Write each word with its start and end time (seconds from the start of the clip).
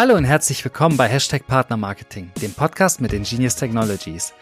Hallo 0.00 0.16
und 0.16 0.24
herzlich 0.24 0.64
willkommen 0.64 0.96
bei 0.96 1.08
Hashtag 1.08 1.46
Partnermarketing, 1.46 2.32
dem 2.40 2.54
Podcast 2.54 3.02
mit 3.02 3.12
Ingenious 3.12 3.54
Technologies. 3.54 4.32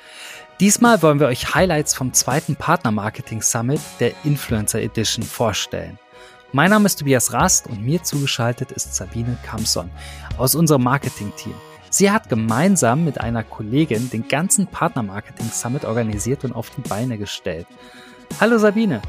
Diesmal 0.61 1.03
wollen 1.03 1.19
wir 1.19 1.27
euch 1.27 1.53
Highlights 1.53 1.95
vom 1.95 2.13
zweiten 2.13 2.55
Partnermarketing 2.55 3.43
Summit 3.43 3.81
der 3.99 4.13
Influencer 4.23 4.81
Edition 4.81 5.25
vorstellen. 5.25 5.99
Mein 6.53 6.71
Name 6.71 6.87
ist 6.87 7.01
Tobias 7.01 7.33
Rast 7.33 7.67
und 7.67 7.85
mir 7.85 8.01
zugeschaltet 8.05 8.71
ist 8.71 8.95
Sabine 8.95 9.37
Kamson 9.43 9.91
aus 10.37 10.55
unserem 10.55 10.85
Marketing-Team. 10.85 11.55
Sie 11.91 12.13
hat 12.13 12.29
gemeinsam 12.29 13.05
mit 13.05 13.21
einer 13.21 13.43
Kollegin 13.43 14.11
den 14.11 14.29
ganzen 14.29 14.69
Partnermarketing 14.69 15.51
Summit 15.51 15.85
organisiert 15.85 16.45
und 16.45 16.53
auf 16.53 16.71
die 16.71 16.89
Beine 16.89 17.19
gestellt. 17.19 17.67
Hallo 18.41 18.59
Sabine. 18.59 19.03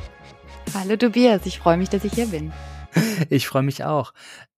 Hallo 0.74 0.96
Tobias, 0.96 1.46
ich 1.46 1.60
freue 1.60 1.78
mich, 1.78 1.90
dass 1.90 2.04
ich 2.04 2.14
hier 2.14 2.26
bin. 2.26 2.52
Ich 3.30 3.48
freue 3.48 3.62
mich 3.62 3.84
auch. 3.84 4.14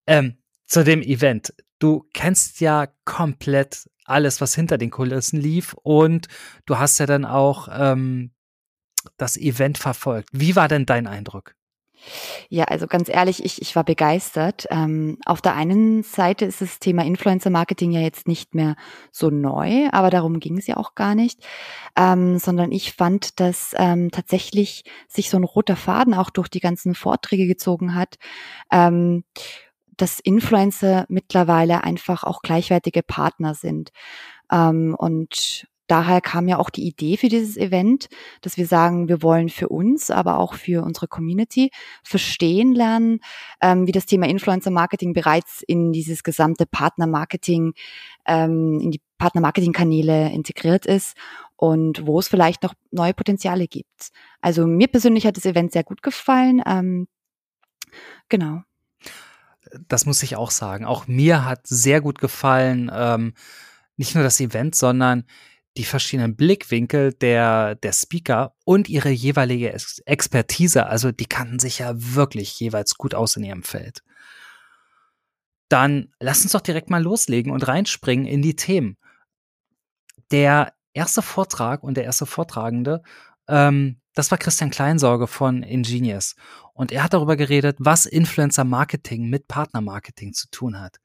Ähm, 0.06 0.38
zu 0.72 0.84
dem 0.84 1.02
Event. 1.02 1.52
Du 1.82 2.06
kennst 2.14 2.60
ja 2.60 2.86
komplett 3.04 3.90
alles, 4.04 4.40
was 4.40 4.54
hinter 4.54 4.78
den 4.78 4.92
Kulissen 4.92 5.40
lief 5.40 5.74
und 5.82 6.28
du 6.64 6.78
hast 6.78 7.00
ja 7.00 7.06
dann 7.06 7.24
auch 7.24 7.66
ähm, 7.72 8.30
das 9.16 9.36
Event 9.36 9.78
verfolgt. 9.78 10.28
Wie 10.30 10.54
war 10.54 10.68
denn 10.68 10.86
dein 10.86 11.08
Eindruck? 11.08 11.56
Ja, 12.48 12.66
also 12.66 12.86
ganz 12.86 13.08
ehrlich, 13.08 13.44
ich, 13.44 13.60
ich 13.60 13.74
war 13.74 13.82
begeistert. 13.82 14.66
Ähm, 14.70 15.18
auf 15.26 15.40
der 15.40 15.56
einen 15.56 16.04
Seite 16.04 16.44
ist 16.44 16.60
das 16.60 16.78
Thema 16.78 17.04
Influencer-Marketing 17.04 17.90
ja 17.90 18.00
jetzt 18.00 18.28
nicht 18.28 18.54
mehr 18.54 18.76
so 19.10 19.30
neu, 19.30 19.88
aber 19.90 20.10
darum 20.10 20.38
ging 20.38 20.58
es 20.58 20.68
ja 20.68 20.76
auch 20.76 20.94
gar 20.94 21.16
nicht, 21.16 21.44
ähm, 21.96 22.38
sondern 22.38 22.70
ich 22.70 22.92
fand, 22.92 23.40
dass 23.40 23.74
ähm, 23.76 24.12
tatsächlich 24.12 24.84
sich 25.08 25.30
so 25.30 25.36
ein 25.36 25.44
roter 25.44 25.76
Faden 25.76 26.14
auch 26.14 26.30
durch 26.30 26.48
die 26.48 26.60
ganzen 26.60 26.94
Vorträge 26.94 27.48
gezogen 27.48 27.96
hat. 27.96 28.18
Ähm, 28.70 29.24
dass 29.96 30.20
Influencer 30.20 31.06
mittlerweile 31.08 31.84
einfach 31.84 32.24
auch 32.24 32.42
gleichwertige 32.42 33.02
Partner 33.02 33.54
sind. 33.54 33.90
Ähm, 34.50 34.94
und 34.98 35.66
daher 35.86 36.20
kam 36.20 36.48
ja 36.48 36.58
auch 36.58 36.70
die 36.70 36.86
Idee 36.86 37.16
für 37.16 37.28
dieses 37.28 37.56
Event, 37.56 38.08
dass 38.40 38.56
wir 38.56 38.66
sagen, 38.66 39.08
wir 39.08 39.22
wollen 39.22 39.48
für 39.48 39.68
uns, 39.68 40.10
aber 40.10 40.38
auch 40.38 40.54
für 40.54 40.82
unsere 40.82 41.08
Community 41.08 41.70
verstehen 42.02 42.72
lernen, 42.72 43.20
ähm, 43.60 43.86
wie 43.86 43.92
das 43.92 44.06
Thema 44.06 44.26
Influencer-Marketing 44.26 45.12
bereits 45.12 45.62
in 45.66 45.92
dieses 45.92 46.22
gesamte 46.22 46.66
Partner-Marketing, 46.66 47.74
ähm, 48.26 48.80
in 48.80 48.90
die 48.90 49.00
Partner-Marketing-Kanäle 49.18 50.30
integriert 50.32 50.86
ist 50.86 51.16
und 51.56 52.06
wo 52.06 52.18
es 52.18 52.28
vielleicht 52.28 52.62
noch 52.62 52.74
neue 52.90 53.14
Potenziale 53.14 53.66
gibt. 53.68 54.10
Also 54.40 54.66
mir 54.66 54.88
persönlich 54.88 55.26
hat 55.26 55.36
das 55.36 55.46
Event 55.46 55.72
sehr 55.72 55.84
gut 55.84 56.02
gefallen. 56.02 56.62
Ähm, 56.66 57.06
genau 58.28 58.62
das 59.88 60.06
muss 60.06 60.22
ich 60.22 60.36
auch 60.36 60.50
sagen. 60.50 60.84
Auch 60.84 61.06
mir 61.06 61.44
hat 61.44 61.66
sehr 61.66 62.00
gut 62.00 62.18
gefallen, 62.18 62.90
ähm, 62.94 63.34
nicht 63.96 64.14
nur 64.14 64.24
das 64.24 64.40
Event, 64.40 64.74
sondern 64.74 65.24
die 65.76 65.84
verschiedenen 65.84 66.36
Blickwinkel 66.36 67.14
der, 67.14 67.76
der 67.76 67.92
Speaker 67.92 68.54
und 68.64 68.88
ihre 68.88 69.08
jeweilige 69.08 69.72
Expertise. 70.04 70.86
Also 70.86 71.12
die 71.12 71.26
kannten 71.26 71.58
sich 71.58 71.78
ja 71.78 71.92
wirklich 71.94 72.58
jeweils 72.60 72.96
gut 72.96 73.14
aus 73.14 73.36
in 73.36 73.44
ihrem 73.44 73.62
Feld. 73.62 74.02
Dann 75.68 76.12
lass 76.20 76.42
uns 76.42 76.52
doch 76.52 76.60
direkt 76.60 76.90
mal 76.90 77.02
loslegen 77.02 77.52
und 77.52 77.66
reinspringen 77.66 78.26
in 78.26 78.42
die 78.42 78.56
Themen. 78.56 78.98
Der 80.30 80.74
erste 80.92 81.22
Vortrag 81.22 81.82
und 81.82 81.96
der 81.96 82.04
erste 82.04 82.26
Vortragende 82.26 83.02
ähm, 83.48 84.00
das 84.14 84.30
war 84.30 84.38
Christian 84.38 84.70
Kleinsorge 84.70 85.26
von 85.26 85.62
Ingenious. 85.62 86.36
Und 86.74 86.92
er 86.92 87.02
hat 87.04 87.12
darüber 87.12 87.36
geredet, 87.36 87.76
was 87.78 88.06
Influencer 88.06 88.64
Marketing 88.64 89.28
mit 89.28 89.48
Partner 89.48 89.80
Marketing 89.80 90.32
zu 90.32 90.48
tun 90.50 90.80
hat. 90.80 90.98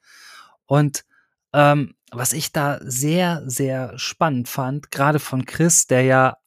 Und 0.66 1.04
ähm, 1.54 1.96
was 2.12 2.34
ich 2.34 2.52
da 2.52 2.80
sehr, 2.82 3.44
sehr 3.46 3.98
spannend 3.98 4.48
fand, 4.48 4.92
gerade 4.92 5.20
von 5.20 5.46
Chris, 5.46 5.88
der 5.88 6.04
ja 6.04 6.38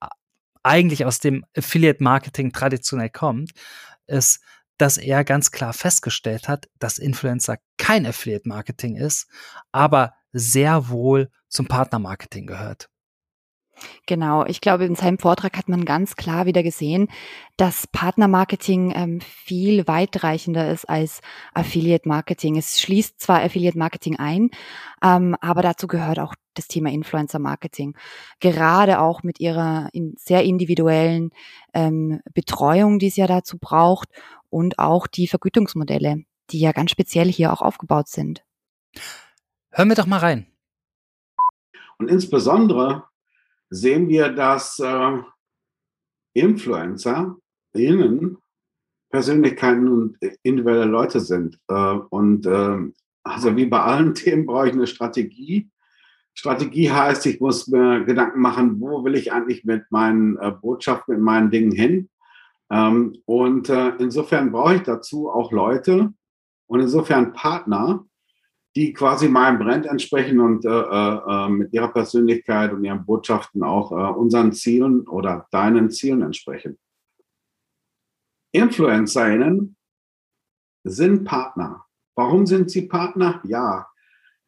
eigentlich 0.63 1.05
aus 1.05 1.19
dem 1.19 1.45
Affiliate 1.57 2.03
Marketing 2.03 2.53
traditionell 2.53 3.11
kommt, 3.11 3.53
ist, 4.07 4.41
dass 4.79 4.97
er 4.97 5.25
ganz 5.25 5.51
klar 5.51 5.73
festgestellt 5.73 6.49
hat, 6.49 6.69
dass 6.79 6.99
Influencer 6.99 7.59
kein 7.77 8.07
Affiliate 8.07 8.49
Marketing 8.49 8.97
ist, 8.97 9.29
aber 9.73 10.15
sehr 10.33 10.89
wohl 10.89 11.31
zum 11.49 11.67
Partner 11.67 11.99
Marketing 11.99 12.47
gehört. 12.47 12.89
Genau, 14.07 14.45
ich 14.45 14.61
glaube, 14.61 14.85
in 14.85 14.95
seinem 14.95 15.19
Vortrag 15.19 15.57
hat 15.57 15.69
man 15.69 15.85
ganz 15.85 16.17
klar 16.17 16.47
wieder 16.47 16.63
gesehen, 16.63 17.09
dass 17.57 17.87
Partnermarketing 17.87 18.93
ähm, 18.95 19.21
viel 19.21 19.87
weitreichender 19.87 20.71
ist 20.71 20.89
als 20.89 21.21
Affiliate 21.55 22.09
Marketing. 22.09 22.57
Es 22.57 22.81
schließt 22.81 23.21
zwar 23.21 23.43
Affiliate 23.43 23.79
Marketing 23.79 24.17
ein, 24.17 24.51
ähm, 25.03 25.37
aber 25.41 25.63
dazu 25.63 25.87
gehört 25.87 26.19
auch 26.19 26.35
das 26.55 26.69
Thema 26.69 26.91
Influencer 26.91 27.39
Marketing. 27.39 27.97
Gerade 28.41 29.01
auch 29.01 29.23
mit 29.23 29.41
ihrer 29.41 29.89
in 29.93 30.15
sehr 30.17 30.43
individuellen 30.45 31.31
ähm, 31.75 32.21
Betreuung, 32.35 32.99
die 32.99 33.09
es 33.09 33.17
ja 33.17 33.27
dazu 33.27 33.59
braucht 33.59 34.09
und 34.49 34.79
auch 34.79 35.07
die 35.07 35.29
Vergütungsmodelle, 35.29 36.25
die 36.51 36.61
ja 36.61 36.73
ganz 36.73 36.91
speziell 36.91 37.31
hier 37.31 37.53
auch 37.53 37.63
aufgebaut 37.63 38.09
sind. 38.09 38.45
Hören 39.71 39.89
wir 39.89 39.97
doch 39.97 40.07
mal 40.07 40.19
rein. 40.19 40.47
Und 41.99 42.09
insbesondere 42.09 43.10
sehen 43.71 44.09
wir, 44.09 44.31
dass 44.31 44.79
äh, 44.81 45.19
Influencer 46.35 47.37
innen 47.73 48.39
Persönlichkeiten 49.11 49.89
und 49.89 50.19
individuelle 50.43 50.91
Leute 50.91 51.21
sind. 51.21 51.59
Äh, 51.69 51.75
und 52.11 52.47
äh, 52.47 52.79
also 53.23 53.57
wie 53.57 53.67
bei 53.67 53.81
allen 53.81 54.15
Themen 54.15 54.47
brauche 54.47 54.69
ich 54.69 54.75
eine 54.75 54.87
Strategie. 54.87 55.71
Strategie 56.35 56.91
heißt, 56.91 57.27
ich 57.27 57.41
muss 57.41 57.67
mir 57.69 58.05
Gedanken 58.05 58.41
machen, 58.41 58.81
wo 58.81 59.05
will 59.05 59.15
ich 59.15 59.33
eigentlich 59.33 59.65
mit 59.65 59.91
meinen 59.91 60.37
äh, 60.39 60.53
Botschaften, 60.53 61.15
mit 61.15 61.25
meinen 61.25 61.51
Dingen 61.51 61.73
hin. 61.73 62.09
Ähm, 62.71 63.17
und 63.25 63.69
äh, 63.69 63.91
insofern 63.99 64.53
brauche 64.53 64.77
ich 64.77 64.83
dazu 64.83 65.29
auch 65.29 65.51
Leute 65.51 66.13
und 66.67 66.81
insofern 66.81 67.33
Partner, 67.33 68.07
die 68.77 68.93
quasi 68.93 69.29
meinem 69.29 69.59
Brand 69.59 69.87
entsprechen 69.87 70.41
und 70.41 70.65
äh, 70.65 70.69
äh, 70.69 71.49
mit 71.49 71.73
ihrer 71.73 71.93
Persönlichkeit 71.93 72.73
und 72.73 72.85
ihren 72.85 73.05
Botschaften 73.05 73.63
auch 73.65 73.91
äh, 73.91 74.19
unseren 74.19 74.53
Zielen 74.53 75.09
oder 75.09 75.49
deinen 75.51 75.91
Zielen 75.91 76.23
entsprechen. 76.23 76.79
InfluencerInnen 78.53 79.77
sind 80.85 81.25
Partner. 81.25 81.85
Warum 82.17 82.47
sind 82.47 82.71
sie 82.71 82.83
Partner? 82.83 83.41
Ja, 83.45 83.89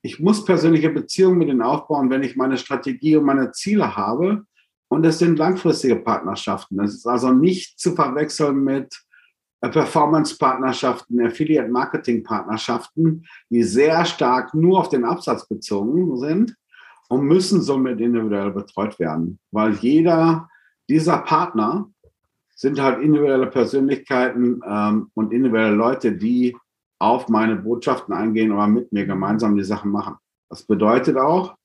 ich 0.02 0.18
muss 0.18 0.44
persönliche 0.44 0.90
Beziehungen 0.90 1.38
mit 1.38 1.48
ihnen 1.48 1.62
aufbauen, 1.62 2.10
wenn 2.10 2.22
ich 2.22 2.36
meine 2.36 2.58
Strategie 2.58 3.16
und 3.16 3.24
meine 3.24 3.52
Ziele 3.52 3.96
habe. 3.96 4.44
Und 4.88 5.06
es 5.06 5.18
sind 5.18 5.38
langfristige 5.38 5.96
Partnerschaften. 5.96 6.78
Es 6.80 6.94
ist 6.94 7.06
also 7.06 7.32
nicht 7.32 7.78
zu 7.78 7.94
verwechseln 7.94 8.62
mit 8.62 8.94
Performance-Partnerschaften, 9.68 11.24
Affiliate-Marketing-Partnerschaften, 11.24 13.24
die 13.50 13.62
sehr 13.62 14.04
stark 14.04 14.54
nur 14.54 14.80
auf 14.80 14.88
den 14.88 15.04
Absatz 15.04 15.46
bezogen 15.46 16.16
sind 16.18 16.56
und 17.08 17.26
müssen 17.26 17.62
somit 17.62 18.00
individuell 18.00 18.50
betreut 18.50 18.98
werden, 18.98 19.38
weil 19.50 19.74
jeder 19.74 20.48
dieser 20.88 21.18
Partner 21.18 21.88
sind 22.54 22.80
halt 22.80 23.02
individuelle 23.02 23.46
Persönlichkeiten 23.46 24.60
ähm, 24.66 25.10
und 25.14 25.32
individuelle 25.32 25.74
Leute, 25.74 26.12
die 26.12 26.56
auf 26.98 27.28
meine 27.28 27.56
Botschaften 27.56 28.14
eingehen 28.14 28.52
oder 28.52 28.68
mit 28.68 28.92
mir 28.92 29.06
gemeinsam 29.06 29.56
die 29.56 29.64
Sachen 29.64 29.90
machen. 29.90 30.16
Das 30.48 30.62
bedeutet 30.62 31.16
auch, 31.16 31.56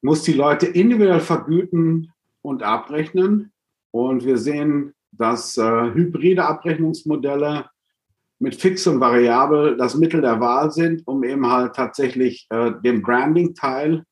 muss 0.00 0.22
die 0.22 0.32
Leute 0.32 0.66
individuell 0.66 1.20
vergüten 1.20 2.12
und 2.42 2.62
abrechnen. 2.62 3.52
Und 3.90 4.24
wir 4.24 4.38
sehen 4.38 4.93
dass 5.16 5.56
äh, 5.56 5.92
hybride 5.94 6.44
Abrechnungsmodelle 6.44 7.66
mit 8.38 8.54
fix 8.56 8.86
und 8.86 9.00
variabel 9.00 9.76
das 9.76 9.96
Mittel 9.96 10.20
der 10.20 10.40
Wahl 10.40 10.70
sind, 10.70 11.06
um 11.06 11.24
eben 11.24 11.50
halt 11.50 11.74
tatsächlich 11.74 12.46
äh, 12.50 12.72
den 12.84 13.02
Branding-Teil 13.02 14.04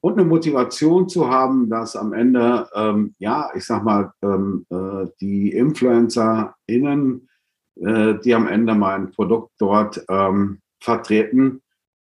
und 0.00 0.14
eine 0.14 0.24
Motivation 0.24 1.08
zu 1.08 1.28
haben, 1.28 1.68
dass 1.68 1.96
am 1.96 2.12
Ende, 2.12 2.68
ähm, 2.74 3.14
ja, 3.18 3.50
ich 3.54 3.64
sag 3.64 3.84
mal, 3.84 4.12
ähm, 4.22 4.66
äh, 4.70 5.06
die 5.20 5.52
InfluencerInnen, 5.52 7.28
äh, 7.76 8.14
die 8.24 8.34
am 8.34 8.48
Ende 8.48 8.74
mein 8.74 9.10
Produkt 9.10 9.52
dort 9.58 10.04
ähm, 10.08 10.60
vertreten, 10.80 11.62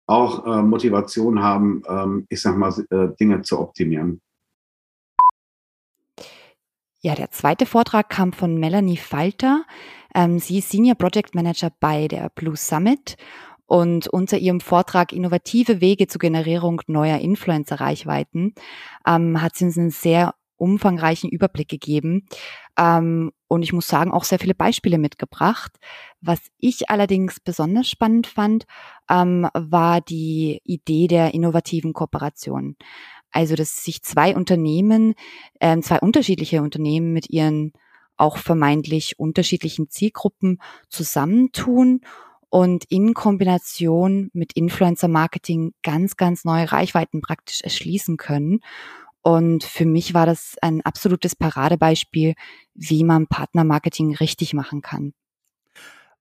auch 0.06 0.46
äh, 0.46 0.62
Motivation 0.62 1.42
haben, 1.42 1.82
ähm, 1.88 2.26
ich 2.30 2.42
sag 2.42 2.58
mal, 2.58 2.74
äh, 2.90 3.10
Dinge 3.20 3.42
zu 3.42 3.60
optimieren. 3.60 4.22
Ja, 7.08 7.16
der 7.16 7.32
zweite 7.32 7.66
Vortrag 7.66 8.10
kam 8.10 8.34
von 8.34 8.58
Melanie 8.58 8.98
Falter. 8.98 9.64
Ähm, 10.14 10.40
sie 10.40 10.58
ist 10.58 10.72
Senior 10.72 10.96
Project 10.96 11.36
Manager 11.36 11.72
bei 11.80 12.10
der 12.10 12.30
Blue 12.36 12.58
Summit 12.58 13.16
und 13.66 14.10
unter 14.10 14.38
ihrem 14.38 14.60
Vortrag 14.60 15.14
Innovative 15.14 15.80
Wege 15.80 16.08
zur 16.08 16.20
Generierung 16.20 16.82
neuer 16.88 17.20
Influencer-Reichweiten 17.20 18.56
ähm, 19.08 19.42
hat 19.42 19.56
sie 19.56 19.64
uns 19.64 19.78
einen 19.78 19.90
sehr 19.90 20.36
umfangreichen 20.58 21.30
Überblick 21.30 21.70
gegeben 21.70 22.28
ähm, 22.78 23.32
und 23.48 23.62
ich 23.62 23.72
muss 23.72 23.88
sagen, 23.88 24.12
auch 24.12 24.26
sehr 24.26 24.40
viele 24.40 24.56
Beispiele 24.56 24.98
mitgebracht. 24.98 25.72
Was 26.20 26.40
ich 26.58 26.90
allerdings 26.90 27.40
besonders 27.40 27.90
spannend 27.90 28.28
fand, 28.28 28.66
ähm, 29.10 29.48
war 29.54 30.02
die 30.02 30.60
Idee 30.66 31.08
der 31.08 31.34
innovativen 31.34 31.94
Kooperation. 31.94 32.76
Also, 33.38 33.54
dass 33.54 33.84
sich 33.84 34.02
zwei 34.02 34.36
Unternehmen, 34.36 35.14
ähm, 35.62 35.84
zwei 35.84 36.00
unterschiedliche 36.00 36.64
Unternehmen 36.64 37.14
mit 37.14 37.30
ihren 37.30 37.72
auch 38.16 38.40
vermeintlich 38.40 39.20
unterschiedlichen 39.20 39.92
Zielgruppen 39.92 40.60
zusammentun 40.90 42.02
und 42.50 42.86
in 42.86 43.14
Kombination 43.14 44.32
mit 44.34 44.54
Influencer 44.54 45.08
Marketing 45.08 45.74
ganz, 45.84 46.18
ganz 46.18 46.46
neue 46.46 46.72
Reichweiten 46.72 47.22
praktisch 47.22 47.62
erschließen 47.62 48.18
können. 48.18 48.62
Und 49.22 49.64
für 49.64 49.86
mich 49.86 50.16
war 50.16 50.26
das 50.26 50.56
ein 50.64 50.82
absolutes 50.82 51.36
Paradebeispiel, 51.36 52.34
wie 52.74 53.04
man 53.04 53.28
Partnermarketing 53.28 54.16
richtig 54.16 54.56
machen 54.56 54.82
kann. 54.82 55.14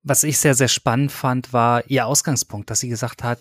Was 0.02 0.22
ich 0.22 0.36
sehr, 0.36 0.54
sehr 0.54 0.68
spannend 0.68 1.12
fand, 1.12 1.54
war 1.54 1.88
ihr 1.88 2.06
Ausgangspunkt, 2.06 2.68
dass 2.68 2.80
sie 2.80 2.90
gesagt 2.90 3.24
hat, 3.24 3.38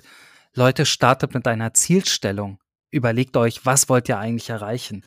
Leute, 0.53 0.85
startet 0.85 1.33
mit 1.33 1.45
einer 1.45 1.73
Zielstellung. 1.73 2.57
Überlegt 2.95 3.35
euch, 3.35 3.65
was 3.65 3.89
wollt 3.89 4.07
ihr 4.07 4.17
eigentlich 4.17 4.49
erreichen? 4.49 5.05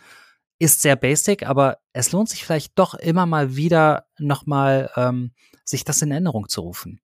Ist 0.59 0.83
sehr 0.83 0.95
basic, 0.95 1.49
aber 1.49 1.79
es 1.95 2.13
lohnt 2.13 2.29
sich 2.29 2.45
vielleicht 2.45 2.79
doch 2.79 2.93
immer 2.93 3.25
mal 3.25 3.57
wieder 3.57 4.05
nochmal, 4.19 4.91
ähm, 4.95 5.33
sich 5.65 5.85
das 5.85 6.03
in 6.03 6.11
Erinnerung 6.11 6.51
zu 6.51 6.61
rufen. 6.61 7.01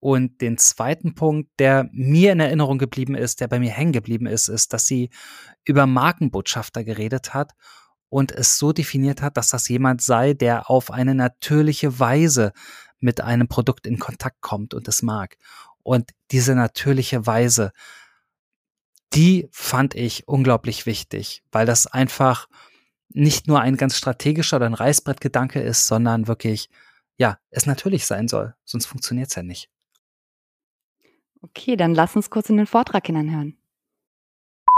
Und 0.00 0.40
den 0.40 0.58
zweiten 0.58 1.14
Punkt, 1.14 1.50
der 1.60 1.88
mir 1.92 2.32
in 2.32 2.40
Erinnerung 2.40 2.78
geblieben 2.78 3.14
ist, 3.14 3.40
der 3.40 3.46
bei 3.46 3.60
mir 3.60 3.70
hängen 3.70 3.92
geblieben 3.92 4.26
ist, 4.26 4.48
ist, 4.48 4.72
dass 4.72 4.86
sie 4.86 5.08
über 5.64 5.86
Markenbotschafter 5.86 6.82
geredet 6.82 7.32
hat 7.32 7.52
und 8.08 8.32
es 8.32 8.58
so 8.58 8.72
definiert 8.72 9.22
hat, 9.22 9.36
dass 9.36 9.50
das 9.50 9.68
jemand 9.68 10.02
sei, 10.02 10.34
der 10.34 10.68
auf 10.68 10.90
eine 10.90 11.14
natürliche 11.14 12.00
Weise 12.00 12.52
mit 12.98 13.20
einem 13.20 13.46
Produkt 13.46 13.86
in 13.86 14.00
Kontakt 14.00 14.40
kommt 14.40 14.74
und 14.74 14.88
es 14.88 15.02
mag. 15.02 15.36
Und 15.84 16.10
diese 16.32 16.56
natürliche 16.56 17.24
Weise, 17.24 17.70
die 19.16 19.48
fand 19.50 19.94
ich 19.94 20.28
unglaublich 20.28 20.86
wichtig, 20.86 21.42
weil 21.50 21.66
das 21.66 21.86
einfach 21.86 22.48
nicht 23.08 23.48
nur 23.48 23.60
ein 23.60 23.76
ganz 23.76 23.96
strategischer 23.96 24.56
oder 24.56 24.66
ein 24.66 24.74
Reißbrettgedanke 24.74 25.60
ist, 25.60 25.86
sondern 25.86 26.28
wirklich, 26.28 26.68
ja, 27.16 27.38
es 27.50 27.66
natürlich 27.66 28.04
sein 28.04 28.28
soll. 28.28 28.54
Sonst 28.64 28.86
funktioniert 28.86 29.28
es 29.28 29.34
ja 29.34 29.42
nicht. 29.42 29.70
Okay, 31.40 31.76
dann 31.76 31.94
lass 31.94 32.14
uns 32.14 32.28
kurz 32.28 32.50
in 32.50 32.58
den 32.58 32.66
Vortrag 32.66 33.06
hineinhören. 33.06 33.56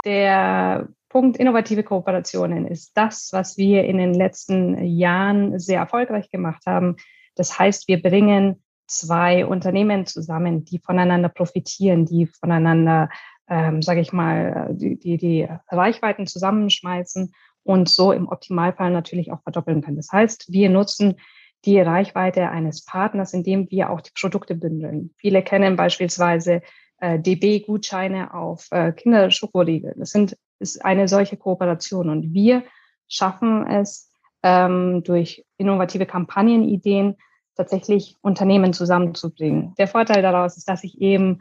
Der 0.05 0.89
Punkt 1.09 1.39
innovative 1.39 1.83
Kooperationen 1.83 2.67
ist 2.67 2.93
das, 2.95 3.31
was 3.33 3.57
wir 3.57 3.85
in 3.85 3.99
den 3.99 4.15
letzten 4.15 4.85
Jahren 4.85 5.59
sehr 5.59 5.81
erfolgreich 5.81 6.31
gemacht 6.31 6.65
haben. 6.67 6.97
Das 7.35 7.59
heißt, 7.59 7.89
wir 7.89 8.01
bringen 8.01 8.63
zwei 8.87 9.47
Unternehmen 9.47 10.07
zusammen, 10.07 10.65
die 10.65 10.79
voneinander 10.79 11.29
profitieren, 11.29 12.05
die 12.07 12.27
voneinander, 12.27 13.09
ähm, 13.49 13.83
sage 13.83 14.01
ich 14.01 14.13
mal, 14.13 14.69
die, 14.73 14.99
die, 14.99 15.17
die 15.17 15.49
Reichweiten 15.69 16.27
zusammenschmeißen 16.27 17.33
und 17.65 17.89
so 17.89 18.13
im 18.13 18.29
Optimalfall 18.29 18.91
natürlich 18.91 19.33
auch 19.33 19.43
verdoppeln 19.43 19.83
können. 19.83 19.97
Das 19.97 20.13
heißt, 20.13 20.53
wir 20.53 20.71
nutzen 20.71 21.17
die 21.65 21.81
Reichweite 21.81 22.51
eines 22.51 22.85
Partners, 22.85 23.35
indem 23.35 23.71
wir 23.71 23.91
auch 23.91 24.01
die 24.01 24.13
Produkte 24.19 24.55
bündeln. 24.55 25.11
Viele 25.17 25.43
kennen 25.43 25.77
beispielsweise 25.77 26.63
äh, 27.01 27.19
DB-Gutscheine 27.19 28.33
auf 28.35 28.69
äh, 28.71 28.93
Kinderschokoriegel. 28.93 29.95
Das 29.99 30.11
sind, 30.11 30.37
ist 30.61 30.85
eine 30.85 31.09
solche 31.09 31.37
Kooperation. 31.37 32.11
Und 32.11 32.33
wir 32.33 32.65
schaffen 33.09 33.67
es 33.67 34.11
ähm, 34.43 35.03
durch 35.05 35.45
innovative 35.57 36.07
Kampagnenideen 36.07 37.17
tatsächlich 37.57 38.17
Unternehmen 38.21 38.73
zusammenzubringen. 38.73 39.75
Der 39.79 39.89
Vorteil 39.89 40.23
daraus 40.23 40.57
ist, 40.57 40.69
dass 40.69 40.85
ich 40.85 41.01
eben 41.01 41.41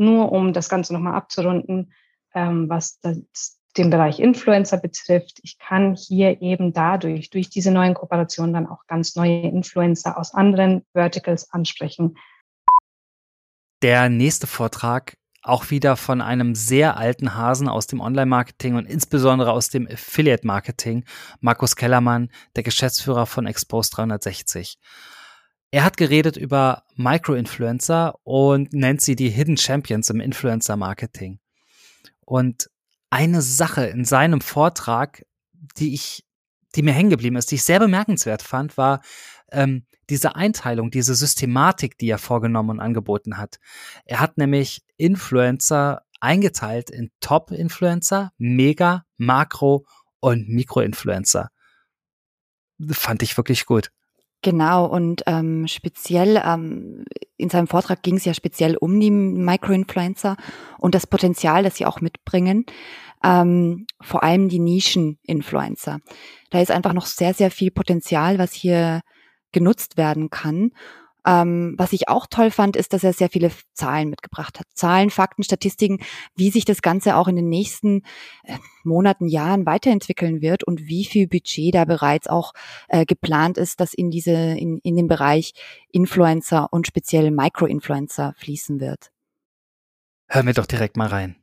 nur, 0.00 0.32
um 0.32 0.52
das 0.52 0.68
Ganze 0.68 0.92
nochmal 0.92 1.14
abzurunden, 1.14 1.92
ähm, 2.34 2.68
was 2.68 2.98
das 3.00 3.60
den 3.76 3.90
Bereich 3.90 4.18
Influencer 4.18 4.78
betrifft. 4.78 5.38
Ich 5.42 5.58
kann 5.58 5.94
hier 5.94 6.42
eben 6.42 6.72
dadurch, 6.72 7.30
durch 7.30 7.50
diese 7.50 7.70
neuen 7.70 7.94
Kooperationen 7.94 8.52
dann 8.52 8.66
auch 8.66 8.86
ganz 8.86 9.14
neue 9.14 9.42
Influencer 9.42 10.18
aus 10.18 10.34
anderen 10.34 10.84
Verticals 10.92 11.50
ansprechen. 11.52 12.16
Der 13.82 14.08
nächste 14.08 14.46
Vortrag 14.46 15.16
auch 15.42 15.70
wieder 15.70 15.96
von 15.96 16.20
einem 16.20 16.54
sehr 16.54 16.98
alten 16.98 17.34
Hasen 17.34 17.68
aus 17.68 17.86
dem 17.86 18.00
Online-Marketing 18.00 18.74
und 18.74 18.86
insbesondere 18.86 19.52
aus 19.52 19.70
dem 19.70 19.88
Affiliate-Marketing, 19.90 21.04
Markus 21.40 21.76
Kellermann, 21.76 22.30
der 22.56 22.62
Geschäftsführer 22.62 23.24
von 23.24 23.46
Expose 23.46 23.90
360. 23.90 24.78
Er 25.70 25.84
hat 25.84 25.96
geredet 25.96 26.36
über 26.36 26.84
Micro-Influencer 26.96 28.18
und 28.24 28.72
nennt 28.72 29.00
sie 29.00 29.14
die 29.14 29.30
Hidden 29.30 29.56
Champions 29.56 30.10
im 30.10 30.20
Influencer-Marketing. 30.20 31.38
Und 32.24 32.70
eine 33.10 33.40
Sache 33.42 33.86
in 33.86 34.04
seinem 34.04 34.40
Vortrag, 34.40 35.24
die 35.76 35.94
ich, 35.94 36.24
die 36.74 36.82
mir 36.82 36.92
hängen 36.92 37.10
geblieben 37.10 37.36
ist, 37.36 37.50
die 37.50 37.56
ich 37.56 37.64
sehr 37.64 37.78
bemerkenswert 37.78 38.42
fand, 38.42 38.76
war 38.76 39.00
ähm, 39.52 39.86
diese 40.08 40.34
Einteilung, 40.34 40.90
diese 40.90 41.14
Systematik, 41.14 41.98
die 41.98 42.08
er 42.08 42.18
vorgenommen 42.18 42.70
und 42.70 42.80
angeboten 42.80 43.36
hat. 43.36 43.58
Er 44.04 44.18
hat 44.20 44.38
nämlich 44.38 44.82
Influencer 44.96 46.02
eingeteilt 46.20 46.90
in 46.90 47.10
Top-Influencer, 47.20 48.32
Mega, 48.38 49.04
Makro 49.16 49.86
und 50.18 50.48
Mikro-Influencer. 50.48 51.50
Fand 52.90 53.22
ich 53.22 53.36
wirklich 53.36 53.66
gut. 53.66 53.90
Genau, 54.42 54.86
und 54.86 55.22
ähm, 55.26 55.66
speziell 55.66 56.40
ähm, 56.42 57.04
in 57.36 57.50
seinem 57.50 57.66
Vortrag 57.66 58.02
ging 58.02 58.16
es 58.16 58.24
ja 58.24 58.32
speziell 58.32 58.76
um 58.76 58.98
die 58.98 59.10
Microinfluencer 59.10 60.36
und 60.78 60.94
das 60.94 61.06
Potenzial, 61.06 61.62
das 61.62 61.76
sie 61.76 61.84
auch 61.84 62.00
mitbringen. 62.00 62.64
Ähm, 63.22 63.86
vor 64.00 64.22
allem 64.22 64.48
die 64.48 64.58
Nischen-Influencer. 64.58 65.98
Da 66.50 66.60
ist 66.60 66.70
einfach 66.70 66.94
noch 66.94 67.04
sehr, 67.04 67.34
sehr 67.34 67.50
viel 67.50 67.70
Potenzial, 67.70 68.38
was 68.38 68.54
hier 68.54 69.02
genutzt 69.52 69.98
werden 69.98 70.30
kann. 70.30 70.70
Ähm, 71.26 71.74
was 71.76 71.92
ich 71.92 72.08
auch 72.08 72.26
toll 72.28 72.50
fand, 72.50 72.76
ist, 72.76 72.92
dass 72.92 73.04
er 73.04 73.12
sehr 73.12 73.28
viele 73.28 73.50
Zahlen 73.74 74.10
mitgebracht 74.10 74.58
hat. 74.58 74.66
Zahlen, 74.74 75.10
Fakten, 75.10 75.42
Statistiken, 75.42 75.98
wie 76.34 76.50
sich 76.50 76.64
das 76.64 76.82
Ganze 76.82 77.16
auch 77.16 77.28
in 77.28 77.36
den 77.36 77.48
nächsten 77.48 78.02
äh, 78.44 78.56
Monaten, 78.84 79.28
Jahren 79.28 79.66
weiterentwickeln 79.66 80.40
wird 80.40 80.64
und 80.64 80.86
wie 80.86 81.04
viel 81.04 81.28
Budget 81.28 81.74
da 81.74 81.84
bereits 81.84 82.26
auch 82.26 82.52
äh, 82.88 83.04
geplant 83.04 83.58
ist, 83.58 83.80
dass 83.80 83.94
in 83.94 84.10
diese, 84.10 84.32
in, 84.32 84.78
in 84.82 84.96
den 84.96 85.08
Bereich 85.08 85.52
Influencer 85.92 86.68
und 86.72 86.86
speziell 86.86 87.30
Micro-Influencer 87.30 88.34
fließen 88.38 88.80
wird. 88.80 89.10
Hören 90.28 90.46
wir 90.46 90.54
doch 90.54 90.66
direkt 90.66 90.96
mal 90.96 91.08
rein. 91.08 91.36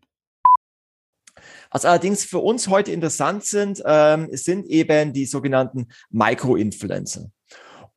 Was 1.71 1.85
allerdings 1.85 2.23
für 2.23 2.39
uns 2.39 2.67
heute 2.67 2.91
interessant 2.91 3.43
sind, 3.43 3.81
ähm, 3.85 4.29
sind 4.31 4.65
eben 4.67 5.13
die 5.13 5.25
sogenannten 5.25 5.87
Micro-Influencer. 6.09 7.29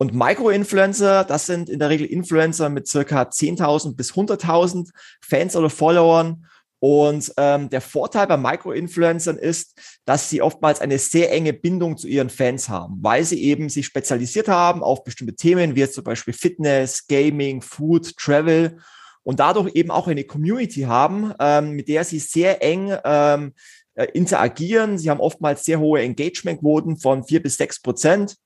Und 0.00 0.14
Micro-Influencer, 0.14 1.24
das 1.24 1.44
sind 1.44 1.68
in 1.68 1.78
der 1.78 1.90
Regel 1.90 2.06
Influencer 2.06 2.70
mit 2.70 2.88
circa 2.88 3.24
10.000 3.24 3.96
bis 3.96 4.12
100.000 4.12 4.88
Fans 5.20 5.54
oder 5.54 5.68
Followern. 5.68 6.46
Und 6.78 7.30
ähm, 7.36 7.68
der 7.68 7.82
Vorteil 7.82 8.26
bei 8.26 8.38
Micro-Influencern 8.38 9.36
ist, 9.36 9.78
dass 10.06 10.30
sie 10.30 10.40
oftmals 10.40 10.80
eine 10.80 10.98
sehr 10.98 11.30
enge 11.30 11.52
Bindung 11.52 11.98
zu 11.98 12.08
ihren 12.08 12.30
Fans 12.30 12.70
haben, 12.70 12.96
weil 13.02 13.24
sie 13.24 13.42
eben 13.42 13.68
sich 13.68 13.84
spezialisiert 13.84 14.48
haben 14.48 14.82
auf 14.82 15.04
bestimmte 15.04 15.36
Themen, 15.36 15.74
wie 15.74 15.80
jetzt 15.80 15.96
zum 15.96 16.04
Beispiel 16.04 16.32
Fitness, 16.32 17.06
Gaming, 17.06 17.60
Food, 17.60 18.16
Travel 18.16 18.78
und 19.22 19.38
dadurch 19.38 19.74
eben 19.74 19.90
auch 19.90 20.08
eine 20.08 20.24
Community 20.24 20.84
haben, 20.84 21.34
ähm, 21.38 21.72
mit 21.72 21.88
der 21.88 22.04
sie 22.04 22.20
sehr 22.20 22.62
eng 22.62 22.96
ähm, 23.04 23.52
äh, 23.96 24.06
interagieren. 24.14 24.96
Sie 24.96 25.10
haben 25.10 25.20
oftmals 25.20 25.66
sehr 25.66 25.78
hohe 25.78 26.00
Engagementquoten 26.00 26.96
von 26.96 27.22
vier 27.22 27.42
bis 27.42 27.58
sechs 27.58 27.82
Prozent 27.82 28.38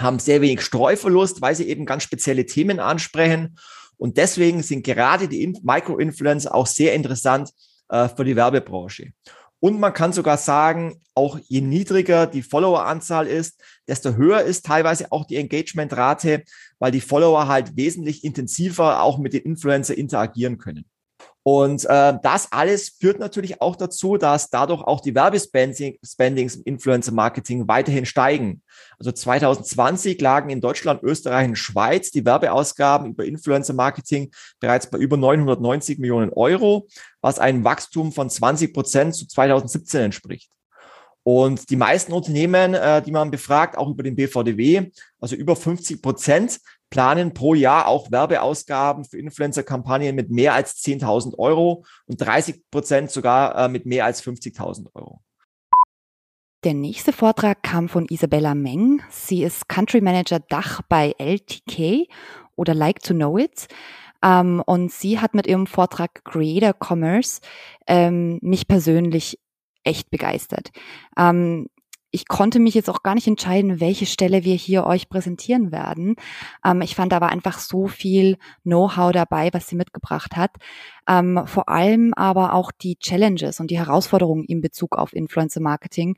haben 0.00 0.18
sehr 0.18 0.40
wenig 0.40 0.62
Streuverlust, 0.62 1.40
weil 1.42 1.54
sie 1.54 1.68
eben 1.68 1.86
ganz 1.86 2.02
spezielle 2.02 2.46
Themen 2.46 2.80
ansprechen. 2.80 3.56
Und 3.96 4.16
deswegen 4.16 4.62
sind 4.62 4.84
gerade 4.84 5.28
die 5.28 5.54
Micro-Influencer 5.62 6.54
auch 6.54 6.66
sehr 6.66 6.94
interessant 6.94 7.50
äh, 7.88 8.08
für 8.08 8.24
die 8.24 8.36
Werbebranche. 8.36 9.12
Und 9.60 9.78
man 9.78 9.92
kann 9.92 10.14
sogar 10.14 10.38
sagen, 10.38 11.02
auch 11.14 11.38
je 11.46 11.60
niedriger 11.60 12.26
die 12.26 12.42
Followeranzahl 12.42 13.26
ist, 13.26 13.60
desto 13.86 14.14
höher 14.14 14.40
ist 14.40 14.64
teilweise 14.64 15.12
auch 15.12 15.26
die 15.26 15.36
Engagementrate, 15.36 16.44
weil 16.78 16.92
die 16.92 17.02
Follower 17.02 17.46
halt 17.46 17.76
wesentlich 17.76 18.24
intensiver 18.24 19.02
auch 19.02 19.18
mit 19.18 19.34
den 19.34 19.42
Influencer 19.42 19.96
interagieren 19.96 20.56
können. 20.56 20.86
Und 21.42 21.86
äh, 21.86 22.18
das 22.22 22.52
alles 22.52 22.90
führt 22.90 23.18
natürlich 23.18 23.62
auch 23.62 23.76
dazu, 23.76 24.18
dass 24.18 24.50
dadurch 24.50 24.82
auch 24.82 25.00
die 25.00 25.14
Werbespendings 25.14 26.56
im 26.56 26.62
Influencer-Marketing 26.64 27.66
weiterhin 27.66 28.04
steigen. 28.04 28.62
Also 28.98 29.10
2020 29.10 30.20
lagen 30.20 30.50
in 30.50 30.60
Deutschland, 30.60 31.02
Österreich 31.02 31.48
und 31.48 31.56
Schweiz 31.56 32.10
die 32.10 32.26
Werbeausgaben 32.26 33.10
über 33.10 33.24
Influencer-Marketing 33.24 34.30
bereits 34.60 34.90
bei 34.90 34.98
über 34.98 35.16
990 35.16 35.98
Millionen 35.98 36.30
Euro, 36.34 36.88
was 37.22 37.38
einem 37.38 37.64
Wachstum 37.64 38.12
von 38.12 38.28
20 38.28 38.74
Prozent 38.74 39.14
zu 39.14 39.26
2017 39.26 40.02
entspricht. 40.02 40.50
Und 41.22 41.70
die 41.70 41.76
meisten 41.76 42.12
Unternehmen, 42.12 42.74
äh, 42.74 43.02
die 43.02 43.12
man 43.12 43.30
befragt, 43.30 43.78
auch 43.78 43.88
über 43.88 44.02
den 44.02 44.16
BVDW, 44.16 44.90
also 45.20 45.36
über 45.36 45.56
50 45.56 46.02
Prozent, 46.02 46.60
planen 46.90 47.32
pro 47.32 47.54
Jahr 47.54 47.86
auch 47.86 48.10
Werbeausgaben 48.10 49.04
für 49.04 49.18
Influencer-Kampagnen 49.18 50.14
mit 50.14 50.30
mehr 50.30 50.54
als 50.54 50.82
10.000 50.84 51.38
Euro 51.38 51.84
und 52.06 52.20
30 52.20 52.70
Prozent 52.70 53.10
sogar 53.10 53.56
äh, 53.56 53.68
mit 53.68 53.86
mehr 53.86 54.04
als 54.04 54.22
50.000 54.22 54.88
Euro. 54.94 55.22
Der 56.64 56.74
nächste 56.74 57.14
Vortrag 57.14 57.62
kam 57.62 57.88
von 57.88 58.06
Isabella 58.10 58.54
Meng. 58.54 59.00
Sie 59.08 59.42
ist 59.42 59.68
Country 59.68 60.02
Manager 60.02 60.40
Dach 60.40 60.82
bei 60.88 61.14
LTK 61.16 62.06
oder 62.54 62.74
Like 62.74 63.02
to 63.02 63.14
Know 63.14 63.38
It. 63.38 63.68
Ähm, 64.22 64.62
und 64.66 64.92
sie 64.92 65.18
hat 65.18 65.32
mit 65.32 65.46
ihrem 65.46 65.66
Vortrag 65.66 66.22
Creator 66.24 66.74
Commerce 66.78 67.40
ähm, 67.86 68.38
mich 68.42 68.68
persönlich 68.68 69.38
echt 69.84 70.10
begeistert. 70.10 70.70
Ähm, 71.16 71.68
ich 72.10 72.26
konnte 72.28 72.58
mich 72.58 72.74
jetzt 72.74 72.90
auch 72.90 73.02
gar 73.02 73.14
nicht 73.14 73.26
entscheiden, 73.26 73.80
welche 73.80 74.06
Stelle 74.06 74.44
wir 74.44 74.54
hier 74.54 74.84
euch 74.84 75.08
präsentieren 75.08 75.72
werden. 75.72 76.16
Ähm, 76.64 76.80
ich 76.82 76.94
fand 76.94 77.12
aber 77.12 77.28
einfach 77.28 77.58
so 77.58 77.86
viel 77.88 78.36
Know-how 78.62 79.12
dabei, 79.12 79.50
was 79.52 79.68
sie 79.68 79.76
mitgebracht 79.76 80.36
hat. 80.36 80.50
Ähm, 81.08 81.42
vor 81.46 81.68
allem 81.68 82.12
aber 82.14 82.54
auch 82.54 82.72
die 82.72 82.96
Challenges 82.96 83.60
und 83.60 83.70
die 83.70 83.78
Herausforderungen 83.78 84.44
in 84.44 84.60
Bezug 84.60 84.96
auf 84.96 85.12
Influencer 85.12 85.60
Marketing 85.60 86.16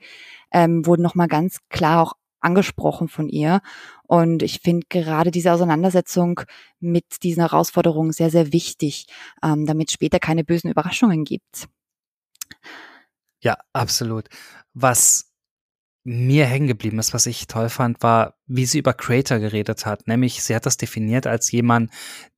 ähm, 0.53 0.87
wurden 0.87 1.03
nochmal 1.03 1.29
ganz 1.29 1.59
klar 1.69 2.03
auch 2.03 2.15
angesprochen 2.41 3.09
von 3.09 3.29
ihr. 3.29 3.61
Und 4.05 4.43
ich 4.43 4.61
finde 4.61 4.87
gerade 4.89 5.31
diese 5.31 5.53
Auseinandersetzung 5.53 6.41
mit 6.81 7.23
diesen 7.23 7.41
Herausforderungen 7.41 8.13
sehr, 8.13 8.31
sehr 8.31 8.53
wichtig, 8.53 9.07
ähm, 9.43 9.67
damit 9.67 9.93
später 9.93 10.19
keine 10.19 10.45
bösen 10.45 10.71
Überraschungen 10.71 11.25
gibt. 11.25 11.69
Ja, 13.41 13.59
absolut. 13.73 14.29
Was 14.75 15.32
mir 16.05 16.47
hängen 16.47 16.67
geblieben 16.67 16.99
ist, 16.99 17.15
was 17.15 17.27
ich 17.27 17.47
toll 17.47 17.69
fand, 17.69 18.03
war, 18.03 18.35
wie 18.47 18.67
sie 18.67 18.79
über 18.79 18.93
Creator 18.93 19.39
geredet 19.39 19.87
hat. 19.87 20.09
Nämlich, 20.09 20.43
sie 20.43 20.55
hat 20.55 20.67
das 20.67 20.77
definiert 20.77 21.27
als 21.27 21.51
jemand, 21.53 21.91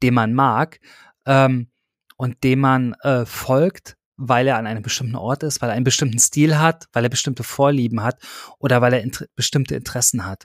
den 0.03 0.15
man 0.15 0.35
mag 0.35 0.81
ähm, 1.27 1.71
und 2.17 2.45
dem 2.45 2.61
man 2.61 2.95
äh, 3.03 3.25
folgt, 3.25 3.97
weil 4.17 4.47
er 4.47 4.59
an 4.59 4.67
einem 4.67 4.83
bestimmten 4.83 5.17
Ort 5.17 5.43
ist, 5.43 5.61
weil 5.61 5.71
er 5.71 5.77
einen 5.77 5.85
bestimmten 5.85 6.19
Stil 6.19 6.59
hat, 6.59 6.87
weil 6.93 7.05
er 7.05 7.11
bestimmte 7.11 7.43
Vorlieben 7.43 8.03
hat 8.03 8.19
oder 8.59 8.81
weil 8.81 8.93
er 8.93 9.03
inter 9.03 9.27
bestimmte 9.35 9.75
Interessen 9.75 10.25
hat. 10.25 10.45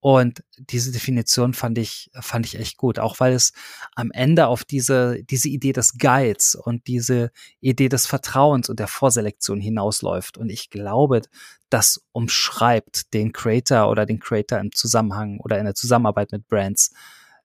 Und 0.00 0.44
diese 0.58 0.92
Definition 0.92 1.54
fand 1.54 1.78
ich, 1.78 2.10
fand 2.20 2.46
ich 2.46 2.58
echt 2.58 2.76
gut, 2.76 2.98
auch 2.98 3.18
weil 3.18 3.32
es 3.32 3.52
am 3.94 4.10
Ende 4.12 4.46
auf 4.46 4.64
diese, 4.64 5.22
diese 5.24 5.48
Idee 5.48 5.72
des 5.72 5.98
Guides 5.98 6.54
und 6.54 6.86
diese 6.86 7.30
Idee 7.60 7.88
des 7.88 8.06
Vertrauens 8.06 8.68
und 8.68 8.78
der 8.78 8.88
Vorselektion 8.88 9.60
hinausläuft. 9.60 10.38
Und 10.38 10.50
ich 10.50 10.70
glaube, 10.70 11.22
das 11.70 12.04
umschreibt 12.12 13.14
den 13.14 13.32
Creator 13.32 13.88
oder 13.88 14.06
den 14.06 14.20
Creator 14.20 14.58
im 14.58 14.72
Zusammenhang 14.72 15.40
oder 15.40 15.58
in 15.58 15.64
der 15.64 15.74
Zusammenarbeit 15.74 16.30
mit 16.30 16.46
Brands 16.46 16.92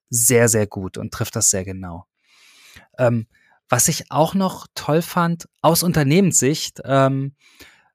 sehr, 0.09 0.49
sehr 0.49 0.67
gut 0.67 0.97
und 0.97 1.13
trifft 1.13 1.35
das 1.35 1.49
sehr 1.49 1.63
genau. 1.63 2.05
Ähm, 2.97 3.27
was 3.69 3.87
ich 3.87 4.11
auch 4.11 4.33
noch 4.33 4.67
toll 4.75 5.01
fand, 5.01 5.47
aus 5.61 5.81
Unternehmenssicht, 5.81 6.81
ähm, 6.83 7.35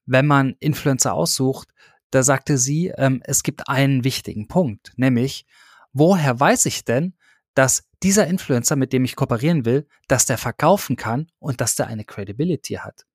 wenn 0.07 0.27
man 0.27 0.57
Influencer 0.59 1.13
aussucht, 1.13 1.69
da 2.11 2.23
sagte 2.23 2.59
sie, 2.59 2.89
ähm, 2.97 3.21
es 3.25 3.43
gibt 3.43 3.69
einen 3.69 4.05
wichtigen 4.05 4.49
Punkt, 4.49 4.93
nämlich, 4.97 5.47
woher 5.93 6.39
weiß 6.39 6.67
ich 6.67 6.85
denn, 6.85 7.15
dass 7.55 7.89
dieser 8.03 8.27
Influencer, 8.27 8.77
mit 8.77 8.93
dem 8.93 9.05
ich 9.05 9.17
kooperieren 9.17 9.65
will, 9.65 9.89
dass 10.09 10.27
der 10.27 10.39
verkaufen 10.39 10.97
kann 10.97 11.31
und 11.39 11.61
dass 11.61 11.75
der 11.75 11.87
eine 11.87 12.05
Credibility 12.05 12.75
hat? 12.75 13.07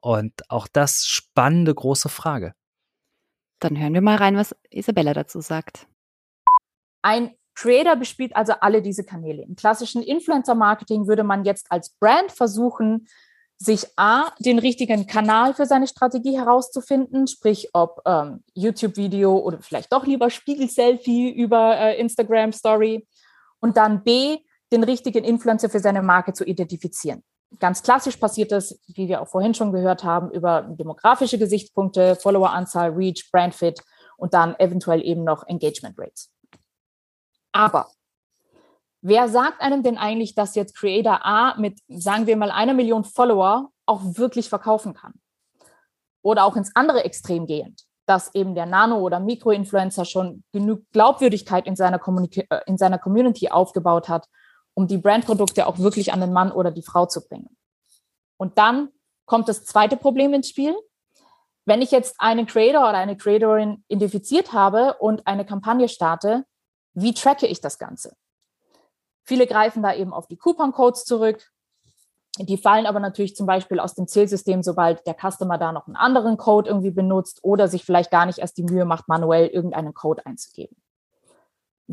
Und 0.00 0.50
auch 0.50 0.66
das 0.66 1.06
spannende 1.06 1.74
große 1.74 2.08
Frage. 2.08 2.54
Dann 3.60 3.78
hören 3.78 3.94
wir 3.94 4.00
mal 4.00 4.16
rein, 4.16 4.36
was 4.36 4.56
Isabella 4.70 5.14
dazu 5.14 5.40
sagt. 5.40 5.86
Ein 7.02 7.36
Creator 7.54 7.96
bespielt 7.96 8.34
also 8.34 8.54
alle 8.60 8.82
diese 8.82 9.04
Kanäle. 9.04 9.42
Im 9.42 9.54
klassischen 9.54 10.02
Influencer-Marketing 10.02 11.06
würde 11.06 11.22
man 11.22 11.44
jetzt 11.44 11.70
als 11.70 11.90
Brand 11.90 12.32
versuchen, 12.32 13.06
sich 13.58 13.86
A, 13.96 14.32
den 14.40 14.58
richtigen 14.58 15.06
Kanal 15.06 15.54
für 15.54 15.66
seine 15.66 15.86
Strategie 15.86 16.36
herauszufinden, 16.36 17.26
sprich 17.26 17.70
ob 17.72 18.02
ähm, 18.06 18.42
YouTube-Video 18.54 19.36
oder 19.38 19.60
vielleicht 19.60 19.92
doch 19.92 20.04
lieber 20.04 20.30
Spiegel-Selfie 20.30 21.30
über 21.30 21.76
äh, 21.76 22.00
Instagram-Story 22.00 23.06
und 23.60 23.76
dann 23.76 24.02
B, 24.02 24.38
den 24.72 24.82
richtigen 24.84 25.24
Influencer 25.24 25.70
für 25.70 25.80
seine 25.80 26.02
Marke 26.02 26.32
zu 26.32 26.44
identifizieren. 26.44 27.22
Ganz 27.58 27.82
klassisch 27.82 28.16
passiert 28.16 28.50
das, 28.50 28.80
wie 28.88 29.08
wir 29.08 29.20
auch 29.20 29.28
vorhin 29.28 29.54
schon 29.54 29.72
gehört 29.72 30.02
haben, 30.04 30.30
über 30.30 30.62
demografische 30.62 31.38
Gesichtspunkte, 31.38 32.16
Followeranzahl, 32.16 32.90
Reach, 32.90 33.28
Brandfit 33.30 33.82
und 34.16 34.34
dann 34.34 34.58
eventuell 34.58 35.04
eben 35.04 35.24
noch 35.24 35.46
Engagement 35.46 35.98
Rates. 35.98 36.30
Aber 37.52 37.88
wer 39.02 39.28
sagt 39.28 39.60
einem 39.60 39.82
denn 39.82 39.98
eigentlich, 39.98 40.34
dass 40.34 40.54
jetzt 40.54 40.76
Creator 40.76 41.24
A 41.24 41.56
mit, 41.58 41.78
sagen 41.88 42.26
wir 42.26 42.36
mal, 42.36 42.50
einer 42.50 42.72
Million 42.72 43.04
Follower 43.04 43.70
auch 43.84 44.00
wirklich 44.04 44.48
verkaufen 44.48 44.94
kann? 44.94 45.14
Oder 46.22 46.44
auch 46.44 46.56
ins 46.56 46.74
andere 46.74 47.04
Extrem 47.04 47.46
gehend, 47.46 47.82
dass 48.06 48.34
eben 48.34 48.54
der 48.54 48.66
Nano- 48.66 49.00
oder 49.00 49.18
Mikroinfluencer 49.18 50.04
schon 50.04 50.44
genug 50.52 50.84
Glaubwürdigkeit 50.92 51.66
in 51.66 51.76
seiner, 51.76 51.98
Community, 51.98 52.46
äh, 52.48 52.60
in 52.66 52.78
seiner 52.78 52.98
Community 52.98 53.48
aufgebaut 53.48 54.08
hat, 54.08 54.28
um 54.74 54.86
die 54.86 54.98
Brandprodukte 54.98 55.66
auch 55.66 55.78
wirklich 55.78 56.12
an 56.12 56.20
den 56.20 56.32
Mann 56.32 56.52
oder 56.52 56.70
die 56.70 56.82
Frau 56.82 57.06
zu 57.06 57.26
bringen. 57.26 57.56
Und 58.38 58.56
dann 58.56 58.88
kommt 59.26 59.48
das 59.48 59.64
zweite 59.64 59.96
Problem 59.96 60.32
ins 60.32 60.48
Spiel. 60.48 60.74
Wenn 61.64 61.82
ich 61.82 61.90
jetzt 61.90 62.16
einen 62.18 62.46
Creator 62.46 62.82
oder 62.82 62.98
eine 62.98 63.16
Creatorin 63.16 63.84
identifiziert 63.88 64.52
habe 64.52 64.94
und 64.94 65.26
eine 65.26 65.44
Kampagne 65.44 65.88
starte, 65.88 66.44
wie 66.94 67.14
tracke 67.14 67.46
ich 67.46 67.60
das 67.60 67.78
Ganze? 67.78 68.14
Viele 69.24 69.46
greifen 69.46 69.82
da 69.82 69.94
eben 69.94 70.12
auf 70.12 70.26
die 70.26 70.36
Coupon-Codes 70.36 71.04
zurück. 71.04 71.50
Die 72.38 72.56
fallen 72.56 72.86
aber 72.86 72.98
natürlich 72.98 73.36
zum 73.36 73.46
Beispiel 73.46 73.78
aus 73.78 73.94
dem 73.94 74.08
Zählsystem, 74.08 74.62
sobald 74.62 75.06
der 75.06 75.14
Customer 75.14 75.58
da 75.58 75.70
noch 75.70 75.86
einen 75.86 75.96
anderen 75.96 76.38
Code 76.38 76.68
irgendwie 76.68 76.90
benutzt 76.90 77.40
oder 77.42 77.68
sich 77.68 77.84
vielleicht 77.84 78.10
gar 78.10 78.26
nicht 78.26 78.38
erst 78.38 78.56
die 78.56 78.62
Mühe 78.62 78.86
macht, 78.86 79.06
manuell 79.06 79.48
irgendeinen 79.48 79.92
Code 79.92 80.24
einzugeben. 80.24 80.81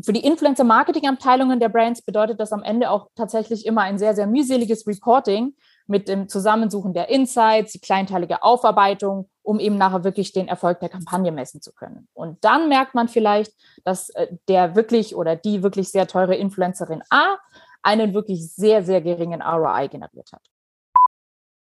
Für 0.02 0.12
die 0.12 0.24
Influencer-Marketing-Abteilungen 0.24 1.60
der 1.60 1.68
Brands 1.68 2.02
bedeutet 2.02 2.40
das 2.40 2.52
am 2.52 2.62
Ende 2.62 2.90
auch 2.90 3.08
tatsächlich 3.16 3.66
immer 3.66 3.82
ein 3.82 3.98
sehr, 3.98 4.14
sehr 4.14 4.26
mühseliges 4.26 4.86
Reporting 4.86 5.54
mit 5.86 6.08
dem 6.08 6.28
Zusammensuchen 6.28 6.94
der 6.94 7.08
Insights, 7.08 7.72
die 7.72 7.80
kleinteilige 7.80 8.42
Aufarbeitung 8.42 9.28
um 9.50 9.58
eben 9.58 9.76
nachher 9.76 10.04
wirklich 10.04 10.32
den 10.32 10.48
Erfolg 10.48 10.78
der 10.78 10.88
Kampagne 10.88 11.32
messen 11.32 11.60
zu 11.60 11.72
können. 11.72 12.08
Und 12.12 12.44
dann 12.44 12.68
merkt 12.68 12.94
man 12.94 13.08
vielleicht, 13.08 13.52
dass 13.84 14.10
äh, 14.10 14.28
der 14.48 14.76
wirklich 14.76 15.14
oder 15.14 15.34
die 15.34 15.62
wirklich 15.62 15.90
sehr 15.90 16.06
teure 16.06 16.36
Influencerin 16.36 17.02
A 17.10 17.36
einen 17.82 18.14
wirklich 18.14 18.54
sehr, 18.54 18.84
sehr 18.84 19.00
geringen 19.00 19.42
ROI 19.42 19.88
generiert 19.88 20.30
hat. 20.32 20.46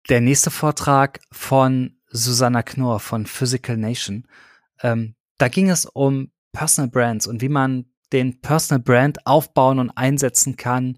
Der 0.09 0.21
nächste 0.21 0.51
Vortrag 0.51 1.19
von 1.31 1.99
Susanna 2.07 2.61
Knorr 2.61 2.99
von 2.99 3.25
Physical 3.25 3.77
Nation. 3.77 4.27
Ähm, 4.81 5.15
da 5.37 5.47
ging 5.47 5.69
es 5.69 5.85
um 5.85 6.31
Personal 6.51 6.89
Brands 6.89 7.25
und 7.25 7.41
wie 7.41 7.49
man 7.49 7.91
den 8.11 8.41
Personal 8.41 8.81
Brand 8.81 9.25
aufbauen 9.25 9.79
und 9.79 9.91
einsetzen 9.91 10.55
kann. 10.55 10.97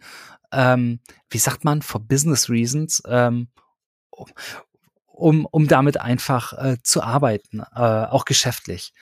Ähm, 0.51 0.99
wie 1.29 1.37
sagt 1.37 1.63
man, 1.63 1.81
for 1.81 2.01
business 2.01 2.49
reasons, 2.49 3.01
ähm, 3.07 3.49
um, 5.05 5.45
um 5.45 5.67
damit 5.67 5.99
einfach 5.99 6.53
äh, 6.53 6.77
zu 6.83 7.01
arbeiten, 7.01 7.61
äh, 7.75 8.05
auch 8.05 8.25
geschäftlich. 8.25 8.93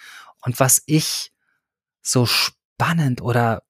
Und 0.41 0.59
was 0.59 0.83
ich 0.85 1.31
so 2.01 2.25
spannend 2.25 3.21
oder 3.21 3.63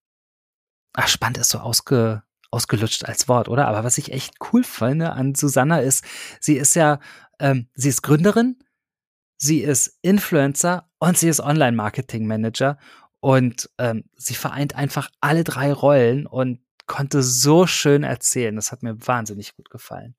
ach, 0.93 1.07
spannend 1.07 1.37
ist 1.37 1.49
so 1.49 1.59
ausge, 1.59 2.23
ausgelutscht 2.51 3.05
als 3.05 3.27
Wort, 3.27 3.47
oder? 3.47 3.67
Aber 3.67 3.83
was 3.83 3.97
ich 3.97 4.11
echt 4.11 4.35
cool 4.51 4.63
finde 4.63 5.13
an 5.13 5.35
Susanna 5.35 5.79
ist, 5.79 6.03
sie 6.39 6.57
ist 6.57 6.75
ja, 6.75 6.99
ähm, 7.39 7.69
sie 7.73 7.89
ist 7.89 8.01
Gründerin, 8.01 8.57
sie 9.37 9.61
ist 9.61 9.97
Influencer 10.01 10.89
und 10.99 11.17
sie 11.17 11.29
ist 11.29 11.39
Online-Marketing-Manager 11.39 12.77
und 13.19 13.69
ähm, 13.77 14.03
sie 14.15 14.35
vereint 14.35 14.75
einfach 14.75 15.09
alle 15.21 15.43
drei 15.43 15.73
Rollen 15.73 16.25
und 16.25 16.59
konnte 16.85 17.21
so 17.23 17.67
schön 17.67 18.03
erzählen. 18.03 18.55
Das 18.55 18.71
hat 18.71 18.83
mir 18.83 18.95
wahnsinnig 19.07 19.55
gut 19.55 19.69
gefallen. 19.69 20.15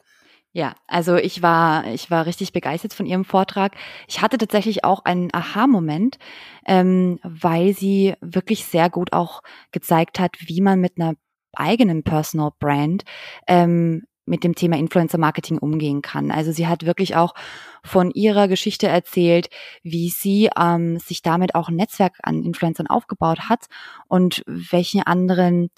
Ja, 0.52 0.74
also 0.88 1.14
ich 1.16 1.42
war, 1.42 1.86
ich 1.86 2.10
war 2.10 2.26
richtig 2.26 2.52
begeistert 2.52 2.92
von 2.92 3.06
ihrem 3.06 3.24
Vortrag. 3.24 3.76
Ich 4.08 4.20
hatte 4.20 4.36
tatsächlich 4.36 4.84
auch 4.84 5.04
einen 5.04 5.32
Aha-Moment, 5.32 6.18
ähm, 6.66 7.20
weil 7.22 7.72
sie 7.72 8.14
wirklich 8.20 8.64
sehr 8.64 8.90
gut 8.90 9.12
auch 9.12 9.42
gezeigt 9.70 10.18
hat, 10.18 10.34
wie 10.40 10.60
man 10.60 10.80
mit 10.80 10.94
einer 10.98 11.14
eigenen 11.52 12.02
Personal 12.02 12.50
Brand 12.58 13.04
ähm, 13.46 14.02
mit 14.26 14.44
dem 14.44 14.54
Thema 14.54 14.76
Influencer 14.76 15.18
Marketing 15.18 15.58
umgehen 15.58 16.02
kann. 16.02 16.30
Also 16.30 16.52
sie 16.52 16.66
hat 16.66 16.86
wirklich 16.86 17.16
auch 17.16 17.34
von 17.82 18.10
ihrer 18.10 18.48
Geschichte 18.48 18.86
erzählt, 18.86 19.48
wie 19.82 20.10
sie 20.10 20.50
ähm, 20.58 20.98
sich 20.98 21.22
damit 21.22 21.54
auch 21.54 21.68
ein 21.68 21.76
Netzwerk 21.76 22.18
an 22.22 22.42
Influencern 22.42 22.86
aufgebaut 22.86 23.48
hat 23.48 23.66
und 24.08 24.42
welchen 24.46 25.02
anderen 25.02 25.70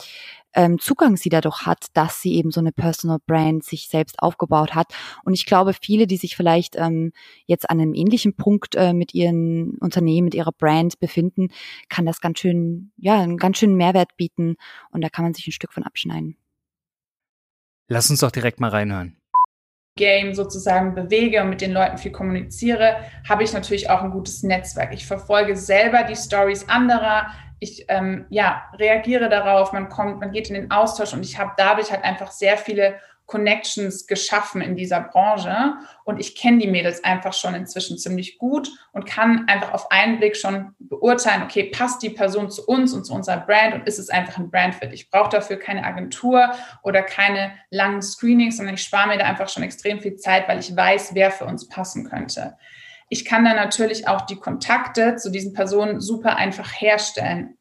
ähm, 0.55 0.79
Zugang 0.79 1.17
sie 1.17 1.29
dadurch 1.29 1.67
hat, 1.67 1.87
dass 1.95 2.21
sie 2.21 2.35
eben 2.35 2.51
so 2.51 2.61
eine 2.61 2.73
Personal 2.73 3.19
Brand 3.27 3.65
sich 3.65 3.89
selbst 3.89 4.19
aufgebaut 4.19 4.75
hat. 4.75 4.93
Und 5.25 5.35
ich 5.35 5.47
glaube, 5.47 5.73
viele, 5.81 6.07
die 6.07 6.17
sich 6.17 6.37
vielleicht 6.37 6.77
ähm, 6.77 7.13
jetzt 7.47 7.71
an 7.71 7.81
einem 7.81 7.95
ähnlichen 7.95 8.35
Punkt 8.35 8.75
äh, 8.75 8.93
mit 8.93 9.15
ihren 9.15 9.79
Unternehmen, 9.79 10.27
mit 10.27 10.35
ihrer 10.35 10.53
Brand 10.53 10.99
befinden, 10.99 11.49
kann 11.89 12.07
das 12.07 12.21
ganz 12.21 12.39
schön, 12.41 12.93
ja, 12.97 13.21
einen 13.21 13.39
ganz 13.39 13.59
schönen 13.59 13.77
Mehrwert 13.77 14.17
bieten 14.17 14.57
und 14.91 15.03
da 15.03 15.09
kann 15.09 15.25
man 15.25 15.35
sich 15.35 15.47
ein 15.47 15.53
Stück 15.53 15.73
von 15.73 15.85
abschneiden. 15.85 16.37
Lass 17.93 18.09
uns 18.09 18.21
doch 18.21 18.31
direkt 18.31 18.59
mal 18.59 18.71
reinhören. 18.71 19.19
Game 19.99 20.33
sozusagen 20.33 20.95
bewege 20.95 21.43
und 21.43 21.51
mit 21.51 21.61
den 21.61 21.73
Leuten 21.73 21.99
viel 21.99 22.11
kommuniziere, 22.11 22.97
habe 23.29 23.45
ich 23.45 23.53
natürlich 23.53 23.91
auch 23.91 24.01
ein 24.01 24.11
gutes 24.11 24.43
Netzwerk. 24.43 24.95
Ich 24.95 25.07
verfolge 25.07 25.55
selber 25.55 26.03
die 26.05 26.17
Stories 26.17 26.67
anderer. 26.71 27.27
Ich 27.61 27.85
ähm, 27.89 28.25
ja, 28.31 28.63
reagiere 28.79 29.29
darauf, 29.29 29.75
man 29.75 29.91
kommt, 29.91 30.21
man 30.21 30.33
geht 30.33 30.49
in 30.49 30.55
den 30.55 30.71
Austausch 30.71 31.13
und 31.13 31.23
ich 31.23 31.39
habe 31.39 31.53
dadurch 31.59 31.93
halt 31.93 32.03
einfach 32.03 32.31
sehr 32.31 32.57
viele 32.57 32.95
Connections 33.27 34.07
geschaffen 34.07 34.61
in 34.61 34.77
dieser 34.77 35.01
Branche 35.01 35.75
und 36.05 36.21
ich 36.21 36.35
kenne 36.35 36.59
die 36.59 36.67
Mädels 36.67 37.03
einfach 37.03 37.33
schon 37.33 37.55
inzwischen 37.55 37.99
ziemlich 37.99 38.39
gut 38.39 38.71
und 38.93 39.07
kann 39.07 39.49
einfach 39.49 39.73
auf 39.73 39.91
einen 39.91 40.19
Blick 40.19 40.37
schon 40.37 40.75
beurteilen, 40.79 41.43
okay, 41.43 41.65
passt 41.65 42.03
die 42.03 42.11
Person 42.11 42.51
zu 42.51 42.67
uns 42.67 42.93
und 42.93 43.05
zu 43.05 43.15
unserer 43.15 43.39
Brand 43.39 43.75
und 43.75 43.87
ist 43.87 43.99
es 43.99 44.11
einfach 44.11 44.39
ein 44.39 44.51
Brand 44.51 44.75
für 44.75 44.87
dich. 44.87 45.03
Ich 45.03 45.11
brauche 45.11 45.31
dafür 45.31 45.57
keine 45.57 45.85
Agentur 45.85 46.53
oder 46.83 47.03
keine 47.03 47.53
langen 47.71 48.03
Screenings, 48.03 48.57
sondern 48.59 48.75
ich 48.75 48.83
spare 48.83 49.09
mir 49.09 49.19
da 49.19 49.25
einfach 49.25 49.49
schon 49.49 49.63
extrem 49.63 50.01
viel 50.01 50.17
Zeit, 50.17 50.49
weil 50.49 50.59
ich 50.59 50.77
weiß, 50.77 51.15
wer 51.15 51.31
für 51.31 51.47
uns 51.47 51.69
passen 51.69 52.09
könnte. 52.09 52.57
Ich 53.09 53.25
kann 53.25 53.45
dann 53.45 53.57
natürlich 53.57 54.09
auch 54.09 54.23
die 54.23 54.37
Kontakte 54.37 55.17
zu 55.17 55.31
diesen 55.31 55.53
Personen 55.53 56.01
super 56.01 56.37
einfach 56.37 56.81
herstellen 56.81 57.57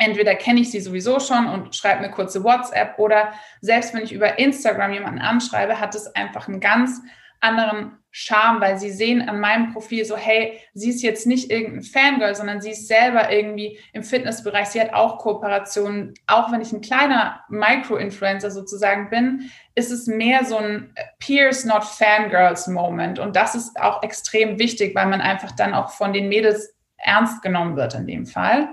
entweder 0.00 0.34
kenne 0.34 0.60
ich 0.60 0.70
sie 0.70 0.80
sowieso 0.80 1.20
schon 1.20 1.46
und 1.46 1.76
schreibe 1.76 2.02
mir 2.02 2.10
kurze 2.10 2.42
WhatsApp 2.42 2.98
oder 2.98 3.32
selbst 3.60 3.94
wenn 3.94 4.02
ich 4.02 4.12
über 4.12 4.38
Instagram 4.38 4.92
jemanden 4.92 5.20
anschreibe, 5.20 5.78
hat 5.78 5.94
es 5.94 6.14
einfach 6.14 6.48
einen 6.48 6.60
ganz 6.60 7.00
anderen 7.40 7.98
Charme, 8.12 8.60
weil 8.60 8.78
sie 8.78 8.90
sehen 8.90 9.28
an 9.28 9.38
meinem 9.38 9.72
Profil 9.72 10.04
so, 10.04 10.16
hey, 10.16 10.60
sie 10.74 10.90
ist 10.90 11.02
jetzt 11.02 11.26
nicht 11.26 11.50
irgendein 11.50 11.82
Fangirl, 11.82 12.34
sondern 12.34 12.60
sie 12.60 12.72
ist 12.72 12.88
selber 12.88 13.30
irgendwie 13.30 13.78
im 13.92 14.02
Fitnessbereich. 14.02 14.66
Sie 14.66 14.80
hat 14.80 14.92
auch 14.92 15.18
Kooperationen. 15.18 16.14
Auch 16.26 16.50
wenn 16.50 16.60
ich 16.60 16.72
ein 16.72 16.80
kleiner 16.80 17.44
Micro-Influencer 17.48 18.50
sozusagen 18.50 19.10
bin, 19.10 19.50
ist 19.76 19.92
es 19.92 20.08
mehr 20.08 20.44
so 20.44 20.56
ein 20.56 20.92
Peers, 21.20 21.64
not 21.64 21.84
Fangirls 21.84 22.66
Moment. 22.66 23.20
Und 23.20 23.36
das 23.36 23.54
ist 23.54 23.80
auch 23.80 24.02
extrem 24.02 24.58
wichtig, 24.58 24.94
weil 24.96 25.06
man 25.06 25.20
einfach 25.20 25.52
dann 25.52 25.72
auch 25.72 25.90
von 25.90 26.12
den 26.12 26.28
Mädels 26.28 26.74
ernst 26.96 27.42
genommen 27.42 27.76
wird 27.76 27.94
in 27.94 28.08
dem 28.08 28.26
Fall. 28.26 28.68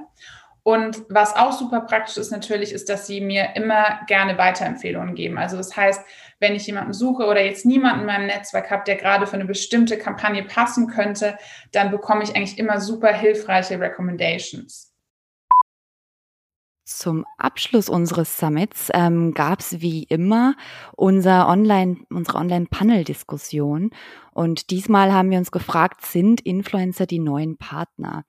Und 0.67 1.05
was 1.07 1.33
auch 1.33 1.53
super 1.53 1.79
praktisch 1.79 2.17
ist 2.17 2.29
natürlich, 2.29 2.73
ist, 2.73 2.89
dass 2.89 3.07
sie 3.07 3.21
mir 3.21 3.55
immer 3.55 4.01
gerne 4.05 4.37
Weiterempfehlungen 4.37 5.15
geben. 5.15 5.37
Also 5.37 5.55
das 5.55 5.77
heißt, 5.77 6.01
wenn 6.41 6.55
ich 6.55 6.67
jemanden 6.67 6.91
suche 6.91 7.23
oder 7.23 7.41
jetzt 7.41 7.65
niemanden 7.65 8.01
in 8.01 8.05
meinem 8.07 8.25
Netzwerk 8.25 8.69
habe, 8.69 8.83
der 8.85 8.97
gerade 8.97 9.27
für 9.27 9.35
eine 9.35 9.45
bestimmte 9.45 9.97
Kampagne 9.97 10.43
passen 10.43 10.87
könnte, 10.87 11.37
dann 11.71 11.89
bekomme 11.89 12.21
ich 12.23 12.35
eigentlich 12.35 12.59
immer 12.59 12.81
super 12.81 13.13
hilfreiche 13.13 13.79
Recommendations. 13.79 14.93
Zum 16.87 17.25
Abschluss 17.37 17.89
unseres 17.89 18.37
Summits 18.37 18.89
ähm, 18.93 19.33
gab 19.33 19.59
es 19.59 19.81
wie 19.81 20.03
immer 20.03 20.55
unser 20.95 21.49
Online, 21.49 21.97
unsere 22.09 22.37
Online-Panel-Diskussion. 22.37 23.89
Und 24.31 24.69
diesmal 24.69 25.11
haben 25.11 25.29
wir 25.29 25.37
uns 25.37 25.51
gefragt, 25.51 26.05
sind 26.05 26.39
Influencer 26.39 27.05
die 27.05 27.19
neuen 27.19 27.57
Partner? 27.57 28.23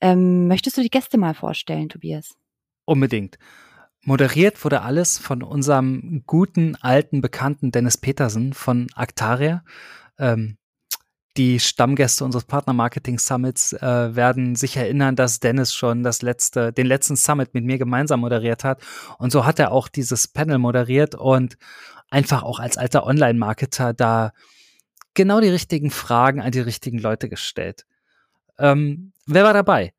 Ähm, 0.00 0.46
möchtest 0.46 0.76
du 0.76 0.82
die 0.82 0.88
Gäste 0.88 1.18
mal 1.18 1.34
vorstellen, 1.34 1.88
Tobias? 1.88 2.36
Unbedingt. 2.84 3.38
Moderiert 4.02 4.62
wurde 4.62 4.82
alles 4.82 5.18
von 5.18 5.42
unserem 5.42 6.22
guten, 6.28 6.76
alten 6.76 7.20
Bekannten 7.20 7.72
Dennis 7.72 7.98
Petersen 7.98 8.52
von 8.52 8.86
Actaria. 8.94 9.64
Ähm, 10.16 10.58
die 11.36 11.60
Stammgäste 11.60 12.24
unseres 12.24 12.44
Partner-Marketing 12.44 13.18
Summits 13.18 13.72
äh, 13.74 14.16
werden 14.16 14.56
sich 14.56 14.76
erinnern, 14.76 15.16
dass 15.16 15.40
Dennis 15.40 15.74
schon 15.74 16.02
das 16.02 16.22
letzte, 16.22 16.72
den 16.72 16.86
letzten 16.86 17.16
Summit 17.16 17.54
mit 17.54 17.64
mir 17.64 17.78
gemeinsam 17.78 18.20
moderiert 18.20 18.64
hat. 18.64 18.82
Und 19.18 19.32
so 19.32 19.44
hat 19.44 19.58
er 19.58 19.72
auch 19.72 19.88
dieses 19.88 20.28
Panel 20.28 20.58
moderiert 20.58 21.14
und 21.14 21.56
einfach 22.10 22.42
auch 22.42 22.58
als 22.58 22.78
alter 22.78 23.06
Online-Marketer 23.06 23.92
da 23.92 24.32
genau 25.14 25.40
die 25.40 25.48
richtigen 25.48 25.90
Fragen 25.90 26.40
an 26.40 26.52
die 26.52 26.60
richtigen 26.60 26.98
Leute 26.98 27.28
gestellt. 27.28 27.84
Ähm, 28.58 29.12
wer 29.26 29.44
war 29.44 29.52
dabei? 29.52 29.92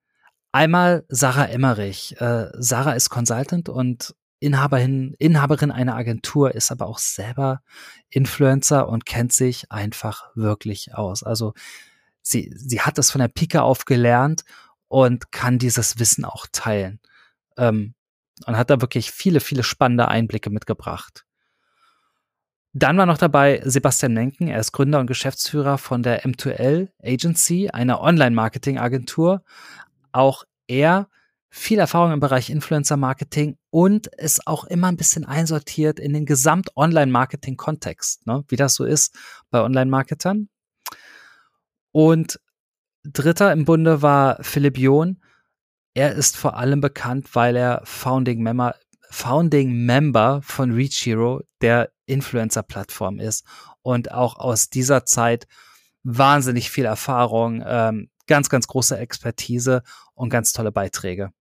Einmal 0.52 1.06
Sarah 1.10 1.46
Emmerich. 1.46 2.20
Äh, 2.20 2.48
Sarah 2.54 2.94
ist 2.94 3.10
Consultant 3.10 3.70
und 3.70 4.16
Inhaberin, 4.40 5.16
Inhaberin 5.18 5.72
einer 5.72 5.96
Agentur, 5.96 6.54
ist 6.54 6.72
aber 6.72 6.88
auch 6.88 7.00
selber 7.00 7.62
Influencer 8.10 8.88
und 8.88 9.06
kennt 9.06 9.34
sich 9.34 9.72
einfach 9.72 10.30
wirklich 10.36 10.94
aus. 10.94 11.24
Also 11.24 11.54
sie, 12.22 12.54
sie 12.56 12.82
hat 12.82 12.98
das 12.98 13.12
von 13.12 13.20
der 13.20 13.30
Pike 13.30 13.62
auf 13.62 13.86
gelernt 13.86 14.44
und 14.88 15.32
kann 15.32 15.58
dieses 15.58 16.00
Wissen 16.00 16.26
auch 16.26 16.46
teilen. 16.52 17.00
Ähm, 17.58 17.94
und 18.46 18.56
hat 18.56 18.70
da 18.70 18.82
wirklich 18.82 19.12
viele, 19.12 19.40
viele 19.40 19.64
spannende 19.64 20.08
Einblicke 20.08 20.52
mitgebracht. 20.52 21.26
Dann 22.74 22.98
war 22.98 23.08
noch 23.08 23.18
dabei 23.18 23.62
Sebastian 23.66 24.14
Menken. 24.14 24.48
Er 24.48 24.60
ist 24.60 24.72
Gründer 24.72 25.00
und 25.00 25.08
Geschäftsführer 25.08 25.80
von 25.80 26.04
der 26.04 26.24
M2L 26.24 26.90
Agency, 27.02 27.70
einer 27.70 28.02
Online-Marketing-Agentur. 28.02 29.44
Auch 30.12 30.44
er 30.68 31.10
viel 31.50 31.80
Erfahrung 31.80 32.12
im 32.12 32.20
Bereich 32.20 32.50
Influencer-Marketing 32.50 33.58
und 33.70 34.08
ist 34.08 34.48
auch 34.48 34.66
immer 34.66 34.88
ein 34.88 34.98
bisschen 34.98 35.26
einsortiert 35.26 36.00
in 36.00 36.14
den 36.14 36.26
Gesamt-Online-Marketing-Kontext, 36.26 38.28
ne? 38.28 38.44
wie 38.48 38.56
das 38.56 38.74
so 38.74 38.84
ist 38.84 39.16
bei 39.50 39.62
Online-Marketern. 39.62 40.50
Und 41.92 42.40
dritter 43.04 43.52
im 43.52 43.66
Bunde 43.66 44.02
war 44.02 44.44
Philipp 44.44 44.78
John. 44.78 45.22
Er 45.94 46.14
ist 46.14 46.38
vor 46.38 46.58
allem 46.58 46.82
bekannt, 46.82 47.34
weil 47.34 47.56
er 47.56 47.82
Founding 47.86 48.44
Member, 48.44 48.76
Founding 49.10 49.86
Member 49.86 50.42
von 50.44 50.72
Reach 50.72 51.06
Hero, 51.06 51.42
der 51.62 51.92
Influencer-Plattform 52.06 53.20
ist 53.20 53.46
und 53.82 54.12
auch 54.12 54.38
aus 54.38 54.70
dieser 54.70 55.06
Zeit 55.06 55.48
wahnsinnig 56.04 56.70
viel 56.70 56.86
Erfahrung, 56.86 57.64
ähm, 57.66 58.10
ganz, 58.28 58.50
ganz 58.50 58.68
große 58.68 58.98
Expertise 58.98 59.82
und 60.14 60.30
ganz 60.30 60.54
tolle 60.54 60.72
Beiträge. 60.72 61.32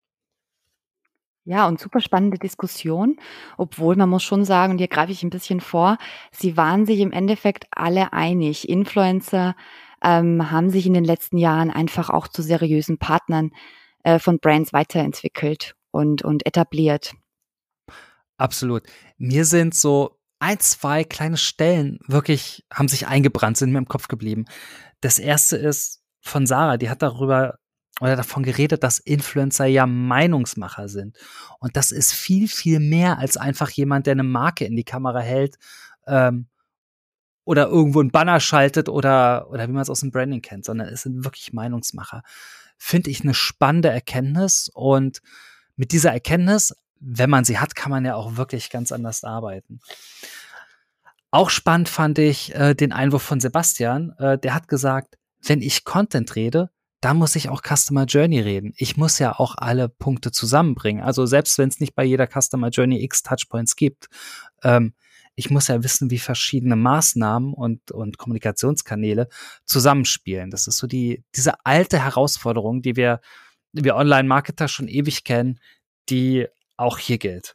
Ja, 1.49 1.69
und 1.69 1.79
super 1.79 2.01
spannende 2.01 2.39
Diskussion, 2.39 3.21
obwohl 3.57 3.95
man 3.95 4.09
muss 4.09 4.25
schon 4.25 4.45
sagen, 4.45 4.73
und 4.73 4.79
hier 4.79 4.89
greife 4.89 5.13
ich 5.13 5.23
ein 5.23 5.31
bisschen 5.31 5.61
vor, 5.61 5.97
sie 6.33 6.57
waren 6.57 6.87
sich 6.87 6.99
im 6.99 7.13
Endeffekt 7.13 7.67
alle 7.71 8.13
einig. 8.13 8.69
Influencer 8.69 9.55
ähm, 10.03 10.51
haben 10.51 10.71
sich 10.71 10.87
in 10.87 10.95
den 10.95 11.05
letzten 11.05 11.39
Jahren 11.39 11.71
einfach 11.71 12.11
auch 12.11 12.27
zu 12.27 12.43
seriösen 12.43 12.99
Partnern 12.99 13.53
äh, 14.03 14.19
von 14.19 14.41
Brands 14.41 14.73
weiterentwickelt 14.73 15.77
und, 15.93 16.23
und 16.23 16.45
etabliert. 16.47 17.15
Absolut. 18.39 18.83
Mir 19.17 19.45
sind 19.45 19.73
so 19.73 20.19
ein, 20.41 20.59
zwei 20.59 21.05
kleine 21.05 21.37
Stellen 21.37 22.01
wirklich, 22.09 22.67
haben 22.75 22.89
sich 22.89 23.07
eingebrannt, 23.07 23.57
sind 23.57 23.71
mir 23.71 23.79
im 23.79 23.89
Kopf 23.89 24.09
geblieben. 24.09 24.47
Das 25.01 25.21
erste 25.21 25.57
ist 25.57 26.03
von 26.21 26.45
Sarah, 26.45 26.77
die 26.77 26.91
hat 26.91 27.03
darüber 27.03 27.61
oder 28.01 28.17
davon 28.17 28.43
geredet, 28.43 28.83
dass 28.83 28.99
Influencer 28.99 29.67
ja 29.67 29.87
Meinungsmacher 29.87 30.89
sind. 30.89 31.17
Und 31.61 31.77
das 31.77 31.93
ist 31.93 32.13
viel, 32.13 32.49
viel 32.49 32.81
mehr 32.81 33.19
als 33.19 33.37
einfach 33.37 33.71
jemand, 33.71 34.07
der 34.07 34.13
eine 34.13 34.23
Marke 34.23 34.65
in 34.65 34.77
die 34.77 34.85
Kamera 34.85 35.21
hält 35.21 35.57
ähm, 36.07 36.49
oder 37.45 37.69
irgendwo 37.69 38.01
ein 38.01 38.11
Banner 38.11 38.41
schaltet 38.41 38.89
oder, 38.89 39.49
oder 39.51 39.69
wie 39.69 39.73
man 39.73 39.83
es 39.83 39.91
aus 39.91 40.01
dem 40.01 40.11
Branding 40.11 40.43
kennt, 40.43 40.65
sondern 40.65 40.89
es 40.89 41.03
sind 41.03 41.25
wirklich 41.25 41.53
Meinungsmacher. 41.53 42.23
Finde 42.77 43.11
ich 43.11 43.23
eine 43.23 43.35
spannende 43.35 43.89
Erkenntnis 43.89 44.71
und 44.75 45.23
mit 45.77 45.93
dieser 45.93 46.13
Erkenntnis, 46.13 46.75
wenn 47.01 47.31
man 47.31 47.45
sie 47.45 47.59
hat, 47.59 47.75
kann 47.75 47.91
man 47.91 48.05
ja 48.05 48.15
auch 48.15 48.37
wirklich 48.37 48.69
ganz 48.71 48.93
anders 48.93 49.25
arbeiten. 49.25 49.81
Auch 51.31 51.51
spannend 51.51 51.89
fand 51.89 52.19
ich 52.19 52.55
äh, 52.55 52.75
den 52.75 52.93
Einwurf 52.93 53.23
von 53.23 53.41
Sebastian. 53.41 54.13
Äh, 54.19 54.39
der 54.39 54.55
hat 54.55 54.69
gesagt, 54.69 55.19
wenn 55.43 55.61
ich 55.61 55.85
Content 55.85 56.35
rede, 56.35 56.71
da 57.07 57.15
muss 57.15 57.37
ich 57.37 57.51
auch 57.51 57.63
Customer 57.63 58.05
Journey 58.05 58.41
reden. 58.41 58.73
Ich 58.77 58.97
muss 58.97 59.21
ja 59.21 59.39
auch 59.39 59.55
alle 59.57 59.89
Punkte 59.89 60.33
zusammenbringen. 60.33 61.05
Also 61.05 61.25
selbst 61.25 61.57
wenn 61.57 61.69
es 61.69 61.79
nicht 61.79 61.95
bei 61.95 62.03
jeder 62.03 62.27
Customer 62.27 62.69
Journey 62.71 63.01
X 63.05 63.23
Touchpoints 63.23 63.77
gibt, 63.77 64.09
ähm, 64.65 64.93
ich 65.37 65.49
muss 65.49 65.69
ja 65.69 65.85
wissen, 65.85 66.11
wie 66.11 66.19
verschiedene 66.19 66.75
Maßnahmen 66.75 67.55
und, 67.55 67.93
und 67.93 68.19
Kommunikationskanäle 68.19 69.29
zusammenspielen. 69.67 70.51
Das 70.51 70.67
ist 70.67 70.79
so 70.79 70.89
die, 70.89 71.23
diese 71.37 71.65
alte 71.65 72.03
Herausforderung, 72.03 72.83
die 72.83 72.97
wir, 72.97 73.21
wir 73.71 73.95
Online-Marketer 73.95 74.67
schon 74.67 74.89
ewig 74.89 75.23
kennen, 75.23 75.61
die 76.09 76.49
auch 76.77 76.99
hier 76.99 77.19
gilt. 77.19 77.55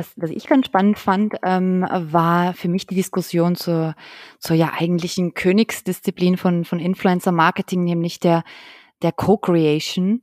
Was, 0.00 0.12
was 0.16 0.30
ich 0.30 0.46
ganz 0.46 0.64
spannend 0.64 0.98
fand, 0.98 1.34
ähm, 1.42 1.86
war 1.90 2.54
für 2.54 2.68
mich 2.68 2.86
die 2.86 2.94
Diskussion 2.94 3.54
zur, 3.54 3.94
zur 4.38 4.56
ja 4.56 4.72
eigentlichen 4.78 5.34
Königsdisziplin 5.34 6.38
von, 6.38 6.64
von 6.64 6.80
Influencer 6.80 7.32
Marketing, 7.32 7.84
nämlich 7.84 8.18
der, 8.18 8.42
der 9.02 9.12
Co-Creation. 9.12 10.22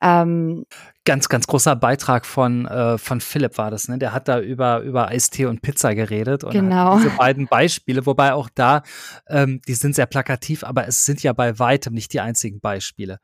Ähm, 0.00 0.64
ganz, 1.04 1.28
ganz 1.28 1.46
großer 1.46 1.76
Beitrag 1.76 2.24
von, 2.24 2.64
äh, 2.64 2.96
von 2.96 3.20
Philipp 3.20 3.58
war 3.58 3.70
das, 3.70 3.88
ne? 3.88 3.98
Der 3.98 4.14
hat 4.14 4.28
da 4.28 4.40
über, 4.40 4.80
über 4.80 5.08
Eistee 5.08 5.44
und 5.44 5.60
Pizza 5.60 5.94
geredet 5.94 6.42
und 6.42 6.52
genau. 6.52 6.96
diese 6.96 7.10
beiden 7.10 7.48
Beispiele, 7.48 8.06
wobei 8.06 8.32
auch 8.32 8.48
da, 8.54 8.82
ähm, 9.28 9.60
die 9.68 9.74
sind 9.74 9.94
sehr 9.94 10.06
plakativ, 10.06 10.64
aber 10.64 10.88
es 10.88 11.04
sind 11.04 11.22
ja 11.22 11.34
bei 11.34 11.58
weitem 11.58 11.92
nicht 11.92 12.14
die 12.14 12.20
einzigen 12.20 12.60
Beispiele. 12.60 13.18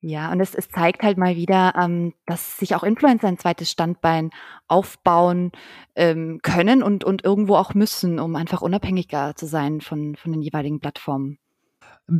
Ja, 0.00 0.30
und 0.30 0.40
es, 0.40 0.54
es 0.54 0.68
zeigt 0.68 1.02
halt 1.02 1.18
mal 1.18 1.34
wieder, 1.34 1.74
ähm, 1.76 2.14
dass 2.26 2.56
sich 2.58 2.76
auch 2.76 2.84
Influencer 2.84 3.26
ein 3.26 3.38
zweites 3.38 3.70
Standbein 3.70 4.30
aufbauen 4.68 5.50
ähm, 5.96 6.38
können 6.42 6.82
und, 6.84 7.02
und 7.02 7.24
irgendwo 7.24 7.56
auch 7.56 7.74
müssen, 7.74 8.20
um 8.20 8.36
einfach 8.36 8.62
unabhängiger 8.62 9.34
zu 9.34 9.46
sein 9.46 9.80
von, 9.80 10.14
von 10.14 10.32
den 10.32 10.42
jeweiligen 10.42 10.78
Plattformen. 10.78 11.38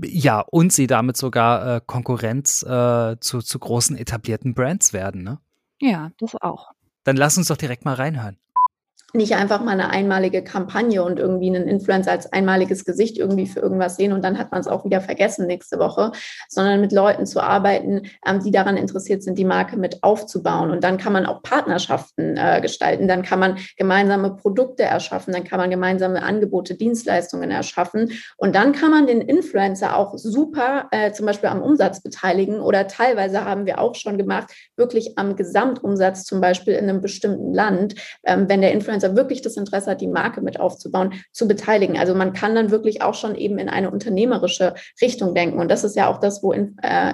Ja, 0.04 0.40
und 0.40 0.72
sie 0.72 0.86
damit 0.88 1.16
sogar 1.16 1.76
äh, 1.76 1.80
Konkurrenz 1.84 2.62
äh, 2.64 3.16
zu, 3.20 3.40
zu 3.40 3.58
großen 3.58 3.96
etablierten 3.96 4.54
Brands 4.54 4.92
werden, 4.92 5.22
ne? 5.22 5.38
Ja, 5.80 6.10
das 6.18 6.34
auch. 6.34 6.72
Dann 7.04 7.16
lass 7.16 7.38
uns 7.38 7.46
doch 7.46 7.56
direkt 7.56 7.84
mal 7.84 7.94
reinhören 7.94 8.38
nicht 9.14 9.36
einfach 9.36 9.64
mal 9.64 9.72
eine 9.72 9.88
einmalige 9.88 10.44
Kampagne 10.44 11.02
und 11.02 11.18
irgendwie 11.18 11.48
einen 11.48 11.66
Influencer 11.66 12.10
als 12.10 12.30
einmaliges 12.30 12.84
Gesicht 12.84 13.16
irgendwie 13.16 13.46
für 13.46 13.60
irgendwas 13.60 13.96
sehen 13.96 14.12
und 14.12 14.22
dann 14.22 14.38
hat 14.38 14.52
man 14.52 14.60
es 14.60 14.68
auch 14.68 14.84
wieder 14.84 15.00
vergessen 15.00 15.46
nächste 15.46 15.78
Woche, 15.78 16.12
sondern 16.48 16.82
mit 16.82 16.92
Leuten 16.92 17.24
zu 17.24 17.40
arbeiten, 17.40 18.02
ähm, 18.26 18.42
die 18.44 18.50
daran 18.50 18.76
interessiert 18.76 19.22
sind, 19.22 19.38
die 19.38 19.46
Marke 19.46 19.78
mit 19.78 20.02
aufzubauen. 20.02 20.70
Und 20.70 20.84
dann 20.84 20.98
kann 20.98 21.14
man 21.14 21.24
auch 21.24 21.42
Partnerschaften 21.42 22.36
äh, 22.36 22.60
gestalten, 22.60 23.08
dann 23.08 23.22
kann 23.22 23.38
man 23.38 23.56
gemeinsame 23.78 24.36
Produkte 24.36 24.82
erschaffen, 24.82 25.32
dann 25.32 25.44
kann 25.44 25.58
man 25.58 25.70
gemeinsame 25.70 26.22
Angebote, 26.22 26.74
Dienstleistungen 26.74 27.50
erschaffen. 27.50 28.12
Und 28.36 28.54
dann 28.54 28.72
kann 28.72 28.90
man 28.90 29.06
den 29.06 29.22
Influencer 29.22 29.96
auch 29.96 30.18
super 30.18 30.88
äh, 30.90 31.12
zum 31.12 31.24
Beispiel 31.24 31.48
am 31.48 31.62
Umsatz 31.62 32.02
beteiligen 32.02 32.60
oder 32.60 32.86
teilweise 32.88 33.46
haben 33.46 33.64
wir 33.64 33.78
auch 33.78 33.94
schon 33.94 34.18
gemacht, 34.18 34.52
wirklich 34.76 35.16
am 35.16 35.34
Gesamtumsatz 35.34 36.24
zum 36.24 36.42
Beispiel 36.42 36.74
in 36.74 36.90
einem 36.90 37.00
bestimmten 37.00 37.54
Land, 37.54 37.94
ähm, 38.24 38.50
wenn 38.50 38.60
der 38.60 38.72
Influencer 38.72 38.97
Influencer 38.98 39.16
wirklich 39.16 39.42
das 39.42 39.56
Interesse 39.56 39.90
hat, 39.92 40.00
die 40.00 40.08
Marke 40.08 40.40
mit 40.40 40.60
aufzubauen, 40.60 41.14
zu 41.32 41.46
beteiligen. 41.48 41.98
Also 41.98 42.14
man 42.14 42.32
kann 42.32 42.54
dann 42.54 42.70
wirklich 42.70 43.02
auch 43.02 43.14
schon 43.14 43.34
eben 43.34 43.58
in 43.58 43.68
eine 43.68 43.90
unternehmerische 43.90 44.74
Richtung 45.00 45.34
denken. 45.34 45.58
Und 45.58 45.70
das 45.70 45.84
ist 45.84 45.96
ja 45.96 46.08
auch 46.08 46.18
das, 46.18 46.42
wo 46.42 46.52
äh, 46.52 46.66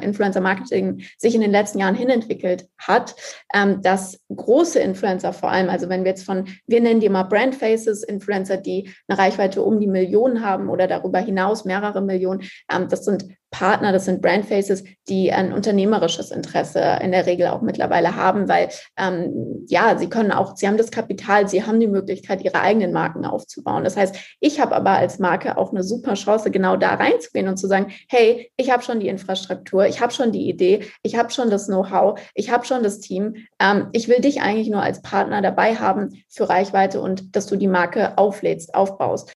Influencer 0.03 0.41
Marketing 0.41 1.03
sich 1.19 1.35
in 1.35 1.41
den 1.41 1.51
letzten 1.51 1.79
Jahren 1.79 1.95
hinentwickelt 1.95 2.69
hat, 2.79 3.15
ähm, 3.55 3.83
dass 3.83 4.19
große 4.35 4.81
Influencer 4.81 5.33
vor 5.33 5.51
allem, 5.51 5.69
also 5.69 5.89
wenn 5.89 6.05
wir 6.05 6.11
jetzt 6.11 6.25
von, 6.25 6.47
wir 6.67 6.81
nennen 6.81 7.01
die 7.01 7.09
mal 7.09 7.25
Brand 7.25 7.55
Faces, 7.55 8.03
Influencer, 8.03 8.57
die 8.57 8.91
eine 9.09 9.19
Reichweite 9.19 9.63
um 9.63 9.79
die 9.81 9.87
Millionen 9.87 10.45
haben 10.45 10.69
oder 10.69 10.87
darüber 10.87 11.19
hinaus 11.19 11.65
mehrere 11.65 12.01
Millionen, 12.01 12.43
ähm, 12.73 12.89
das 12.89 13.05
sind 13.05 13.27
Partner, 13.55 13.93
das 13.93 14.07
sind 14.07 14.21
Brandfaces, 14.21 14.83
die 15.09 15.31
ein 15.31 15.53
unternehmerisches 15.53 16.33
Interesse 16.33 16.99
in 17.01 17.13
der 17.13 17.25
Regel 17.25 17.47
auch 17.47 17.63
mittlerweile 17.63 18.17
haben, 18.17 18.49
weil 18.49 18.69
ähm, 18.97 19.65
ja, 19.69 19.97
sie 19.97 20.09
können 20.09 20.33
auch, 20.33 20.57
sie 20.57 20.67
haben 20.67 20.77
das 20.77 20.91
Kapital, 20.91 21.49
sie 21.49 21.65
haben 21.65 21.79
die 21.79 21.87
Möglichkeit, 21.87 22.43
ihre 22.43 22.61
eigenen 22.61 22.93
Marken 22.93 23.25
aufzubauen. 23.25 23.85
Das 23.85 23.97
heißt, 23.97 24.17
ich 24.41 24.59
habe 24.59 24.75
aber 24.75 24.91
als 24.91 25.21
Marke 25.21 25.57
auch 25.57 25.71
eine 25.71 25.85
super 25.85 26.15
Chance, 26.15 26.51
genau 26.51 26.77
da 26.77 26.95
reinzugehen 26.95 27.47
und 27.47 27.57
zu 27.57 27.69
sagen, 27.69 27.93
hey, 28.09 28.51
ich 28.57 28.73
habe 28.73 28.83
schon 28.83 28.99
die 28.99 29.07
Infrastruktur, 29.07 29.87
ich 29.87 30.01
habe 30.01 30.13
schon 30.13 30.33
die 30.33 30.49
Idee, 30.49 30.87
ich 31.05 31.17
habe 31.17 31.31
schon 31.31 31.49
das 31.49 31.67
Know-how, 31.67 32.19
ich 32.35 32.51
habe 32.51 32.67
schon 32.67 32.83
das 32.83 32.99
Team. 32.99 33.37
Ähm, 33.61 33.87
ich 33.93 34.09
will 34.09 34.21
dich 34.21 34.43
eigentlich 34.43 34.69
nur 34.69 34.83
als 34.83 35.01
Partner 35.01 35.43
dabei 35.43 35.77
haben 35.77 36.25
für 36.29 36.49
Reichweite 36.49 37.01
und 37.01 37.37
dass 37.37 37.47
du 37.47 37.55
die 37.55 37.69
Marke 37.69 38.19
auflädst, 38.19 38.75
aufbaust 38.75 39.33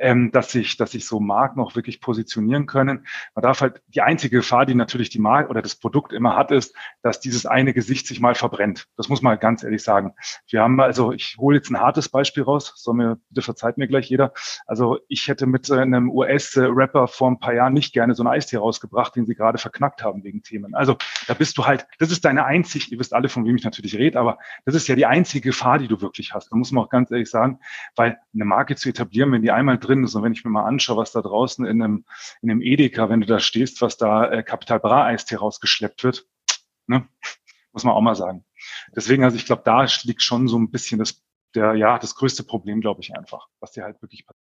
ähm, 0.00 0.32
dass 0.32 0.50
sich, 0.50 0.76
dass 0.76 0.92
sich 0.92 1.06
so 1.06 1.20
Marken 1.20 1.60
auch 1.60 1.76
wirklich 1.76 2.00
positionieren 2.00 2.66
können. 2.66 3.06
Man 3.34 3.42
darf 3.42 3.60
halt, 3.60 3.82
die 3.88 4.00
einzige 4.00 4.38
Gefahr, 4.38 4.66
die 4.66 4.74
natürlich 4.74 5.10
die 5.10 5.18
Marke 5.18 5.50
oder 5.50 5.62
das 5.62 5.76
Produkt 5.76 6.12
immer 6.12 6.36
hat, 6.36 6.50
ist, 6.50 6.74
dass 7.02 7.20
dieses 7.20 7.46
eine 7.46 7.74
Gesicht 7.74 8.06
sich 8.06 8.20
mal 8.20 8.34
verbrennt. 8.34 8.88
Das 8.96 9.08
muss 9.08 9.22
man 9.22 9.38
ganz 9.38 9.62
ehrlich 9.62 9.82
sagen. 9.82 10.14
Wir 10.48 10.62
haben 10.62 10.80
also, 10.80 11.12
ich 11.12 11.36
hole 11.38 11.58
jetzt 11.58 11.70
ein 11.70 11.78
hartes 11.78 12.08
Beispiel 12.08 12.42
raus, 12.42 12.72
soll 12.76 12.94
mir, 12.94 13.18
bitte 13.28 13.42
verzeiht 13.42 13.76
mir 13.76 13.88
gleich 13.88 14.08
jeder. 14.08 14.32
Also 14.66 14.98
ich 15.08 15.28
hätte 15.28 15.46
mit 15.46 15.70
einem 15.70 16.10
US-Rapper 16.10 17.06
vor 17.06 17.30
ein 17.30 17.38
paar 17.38 17.54
Jahren 17.54 17.74
nicht 17.74 17.92
gerne 17.92 18.14
so 18.14 18.22
ein 18.22 18.26
Eistee 18.26 18.56
rausgebracht, 18.56 19.14
den 19.14 19.26
sie 19.26 19.34
gerade 19.34 19.58
verknackt 19.58 20.02
haben 20.02 20.24
wegen 20.24 20.42
Themen. 20.42 20.74
Also 20.74 20.96
da 21.26 21.34
bist 21.34 21.58
du 21.58 21.66
halt, 21.66 21.86
das 21.98 22.10
ist 22.10 22.24
deine 22.24 22.46
einzig, 22.46 22.90
ihr 22.90 22.98
wisst 22.98 23.12
alle, 23.12 23.28
von 23.28 23.44
wem 23.44 23.56
ich 23.56 23.64
natürlich 23.64 23.96
rede, 23.96 24.18
aber 24.18 24.38
das 24.64 24.74
ist 24.74 24.88
ja 24.88 24.94
die 24.94 25.06
einzige 25.06 25.50
Gefahr, 25.50 25.78
die 25.78 25.88
du 25.88 26.00
wirklich 26.00 26.32
hast. 26.32 26.50
Da 26.50 26.56
muss 26.56 26.72
man 26.72 26.84
auch 26.84 26.88
ganz 26.88 27.10
ehrlich 27.10 27.28
sagen, 27.28 27.60
weil 27.96 28.18
eine 28.34 28.44
Marke 28.44 28.76
zu 28.76 28.88
etablieren, 28.88 29.32
wenn 29.32 29.42
die 29.42 29.50
einmal 29.50 29.78
drin 29.78 29.89
drin 29.90 30.04
ist. 30.04 30.14
Und 30.14 30.22
wenn 30.22 30.32
ich 30.32 30.44
mir 30.44 30.50
mal 30.50 30.64
anschaue, 30.64 30.96
was 30.96 31.12
da 31.12 31.20
draußen 31.20 31.66
in 31.66 31.82
einem, 31.82 32.04
in 32.42 32.50
einem 32.50 32.62
Edeka, 32.62 33.08
wenn 33.08 33.20
du 33.20 33.26
da 33.26 33.40
stehst, 33.40 33.82
was 33.82 33.96
da 33.96 34.30
äh, 34.30 34.42
Bra 34.42 35.04
Eistee 35.06 35.36
rausgeschleppt 35.36 36.04
wird, 36.04 36.26
ne, 36.86 37.08
muss 37.72 37.84
man 37.84 37.94
auch 37.94 38.00
mal 38.00 38.14
sagen. 38.14 38.44
Deswegen, 38.94 39.24
also 39.24 39.36
ich 39.36 39.46
glaube, 39.46 39.62
da 39.64 39.86
liegt 40.04 40.22
schon 40.22 40.48
so 40.48 40.58
ein 40.58 40.70
bisschen 40.70 40.98
das, 40.98 41.22
der, 41.54 41.74
ja, 41.74 41.98
das 41.98 42.14
größte 42.14 42.44
Problem, 42.44 42.80
glaube 42.80 43.00
ich 43.02 43.16
einfach, 43.16 43.48
was 43.60 43.72
dir 43.72 43.84
halt 43.84 44.00
wirklich 44.02 44.26
passiert 44.26 44.50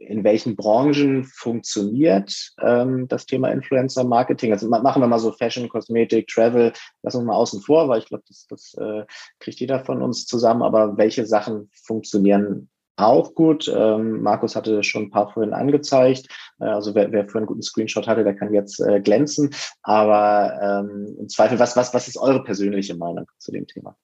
in 0.00 0.24
welchen 0.24 0.56
Branchen 0.56 1.24
funktioniert 1.24 2.52
ähm, 2.62 3.08
das 3.08 3.26
Thema 3.26 3.50
Influencer 3.50 4.04
Marketing? 4.04 4.52
Also 4.52 4.68
machen 4.68 5.02
wir 5.02 5.06
mal 5.06 5.18
so 5.18 5.32
Fashion, 5.32 5.68
Kosmetik, 5.68 6.28
Travel, 6.28 6.72
lassen 7.02 7.20
wir 7.20 7.26
mal 7.26 7.36
außen 7.36 7.60
vor, 7.60 7.88
weil 7.88 8.00
ich 8.00 8.06
glaube, 8.06 8.24
das, 8.26 8.46
das 8.48 8.74
äh, 8.74 9.04
kriegt 9.38 9.60
jeder 9.60 9.84
von 9.84 10.02
uns 10.02 10.26
zusammen. 10.26 10.62
Aber 10.62 10.96
welche 10.96 11.26
Sachen 11.26 11.70
funktionieren 11.72 12.70
auch 12.98 13.34
gut. 13.34 13.72
Ähm, 13.74 14.22
Markus 14.22 14.56
hatte 14.56 14.82
schon 14.82 15.04
ein 15.04 15.10
paar 15.10 15.30
vorhin 15.32 15.52
angezeigt. 15.52 16.28
Äh, 16.60 16.64
also 16.64 16.94
wer, 16.94 17.10
wer 17.12 17.24
vorhin 17.24 17.38
einen 17.38 17.46
guten 17.46 17.62
Screenshot 17.62 18.06
hatte, 18.06 18.24
der 18.24 18.34
kann 18.34 18.52
jetzt 18.52 18.80
äh, 18.80 19.00
glänzen. 19.00 19.50
Aber 19.82 20.52
ähm, 20.60 21.16
im 21.18 21.28
Zweifel, 21.28 21.58
was, 21.58 21.76
was, 21.76 21.94
was 21.94 22.08
ist 22.08 22.18
eure 22.18 22.42
persönliche 22.42 22.96
Meinung 22.96 23.26
zu 23.38 23.52
dem 23.52 23.66
Thema? 23.66 23.96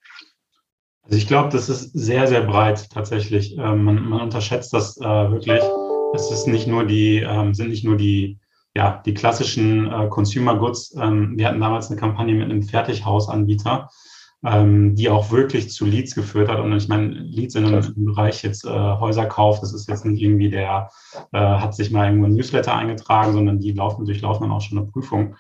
Also 1.03 1.19
ich 1.19 1.27
glaube, 1.27 1.51
das 1.51 1.69
ist 1.69 1.93
sehr, 1.93 2.27
sehr 2.27 2.43
breit 2.43 2.89
tatsächlich. 2.91 3.57
Ähm, 3.59 3.85
man, 3.85 4.09
man 4.09 4.21
unterschätzt 4.21 4.73
das 4.73 4.97
äh, 4.99 5.03
wirklich. 5.03 5.63
Es 6.15 6.31
ist 6.31 6.47
nicht 6.47 6.67
nur 6.67 6.85
die, 6.85 7.19
ähm, 7.19 7.55
sind 7.55 7.71
nicht 7.71 7.85
nur 7.85 7.97
die, 7.97 8.39
ja, 8.77 9.03
die 9.05 9.15
klassischen 9.15 9.91
äh, 9.91 10.09
Consumer 10.09 10.57
Goods. 10.57 10.95
Ähm, 10.97 11.35
wir 11.37 11.49
hatten 11.49 11.61
damals 11.61 11.91
eine 11.91 11.99
Kampagne 11.99 12.35
mit 12.35 12.45
einem 12.45 12.63
Fertighausanbieter 12.63 13.91
ähm, 14.45 14.95
die 14.95 15.09
auch 15.09 15.31
wirklich 15.31 15.71
zu 15.71 15.87
Leads 15.87 16.15
geführt 16.15 16.49
hat. 16.49 16.61
Und 16.61 16.73
ich 16.77 16.89
meine, 16.89 17.09
Leads 17.09 17.55
in 17.55 17.65
einem, 17.65 17.95
Bereich 17.97 18.43
jetzt 18.43 18.65
äh, 18.65 18.69
Häuserkauf, 18.69 19.61
das 19.61 19.73
ist 19.73 19.89
jetzt 19.89 20.05
nicht 20.05 20.23
irgendwie 20.23 20.51
der, 20.51 20.91
äh, 21.33 21.39
hat 21.39 21.75
sich 21.75 21.91
mal 21.91 22.07
irgendwo 22.07 22.27
ein 22.27 22.35
Newsletter 22.35 22.75
eingetragen, 22.75 23.33
sondern 23.33 23.61
die 23.61 23.73
laufen, 23.73 24.05
durchlaufen 24.05 24.43
dann 24.43 24.53
auch 24.53 24.61
schon 24.61 24.79
eine 24.79 24.87
Prüfung. 24.87 25.37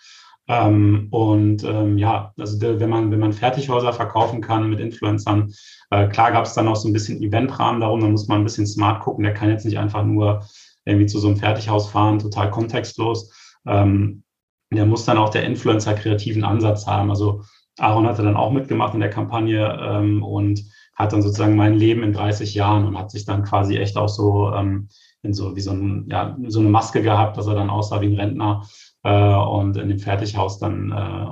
Ähm, 0.46 1.08
und 1.10 1.64
ähm, 1.64 1.96
ja, 1.96 2.32
also 2.38 2.58
de, 2.58 2.78
wenn 2.78 2.90
man 2.90 3.10
wenn 3.10 3.20
man 3.20 3.32
Fertighäuser 3.32 3.94
verkaufen 3.94 4.42
kann 4.42 4.68
mit 4.68 4.78
Influencern, 4.78 5.52
äh, 5.90 6.08
klar 6.08 6.32
gab 6.32 6.44
es 6.44 6.54
dann 6.54 6.68
auch 6.68 6.76
so 6.76 6.88
ein 6.88 6.92
bisschen 6.92 7.22
Eventrahmen 7.22 7.80
darum, 7.80 8.00
da 8.00 8.08
muss 8.08 8.28
man 8.28 8.40
ein 8.40 8.44
bisschen 8.44 8.66
smart 8.66 9.02
gucken. 9.02 9.24
Der 9.24 9.34
kann 9.34 9.48
jetzt 9.50 9.64
nicht 9.64 9.78
einfach 9.78 10.04
nur 10.04 10.44
irgendwie 10.84 11.06
zu 11.06 11.18
so 11.18 11.28
einem 11.28 11.38
Fertighaus 11.38 11.88
fahren, 11.88 12.18
total 12.18 12.50
kontextlos. 12.50 13.32
Ähm, 13.66 14.22
der 14.70 14.84
muss 14.86 15.04
dann 15.04 15.18
auch 15.18 15.30
der 15.30 15.44
Influencer 15.44 15.94
kreativen 15.94 16.44
Ansatz 16.44 16.86
haben. 16.86 17.10
Also 17.10 17.42
Aaron 17.78 18.06
hatte 18.06 18.22
dann 18.22 18.36
auch 18.36 18.52
mitgemacht 18.52 18.94
in 18.94 19.00
der 19.00 19.10
Kampagne 19.10 19.78
ähm, 19.80 20.22
und 20.22 20.62
hat 20.94 21.12
dann 21.12 21.22
sozusagen 21.22 21.56
mein 21.56 21.74
Leben 21.74 22.02
in 22.02 22.12
30 22.12 22.54
Jahren 22.54 22.86
und 22.86 22.98
hat 22.98 23.10
sich 23.10 23.24
dann 23.24 23.42
quasi 23.42 23.76
echt 23.76 23.96
auch 23.96 24.08
so 24.08 24.52
ähm, 24.52 24.88
in 25.22 25.34
so 25.34 25.56
wie 25.56 25.60
so, 25.60 25.72
ein, 25.72 26.06
ja, 26.08 26.36
so 26.46 26.60
eine 26.60 26.68
Maske 26.68 27.02
gehabt, 27.02 27.36
dass 27.36 27.46
er 27.46 27.54
dann 27.54 27.70
aussah 27.70 28.00
wie 28.00 28.06
ein 28.06 28.20
Rentner 28.20 28.66
äh, 29.02 29.34
und 29.34 29.76
in 29.76 29.88
dem 29.88 29.98
Fertighaus 29.98 30.58
dann 30.58 30.92
äh, 30.92 31.26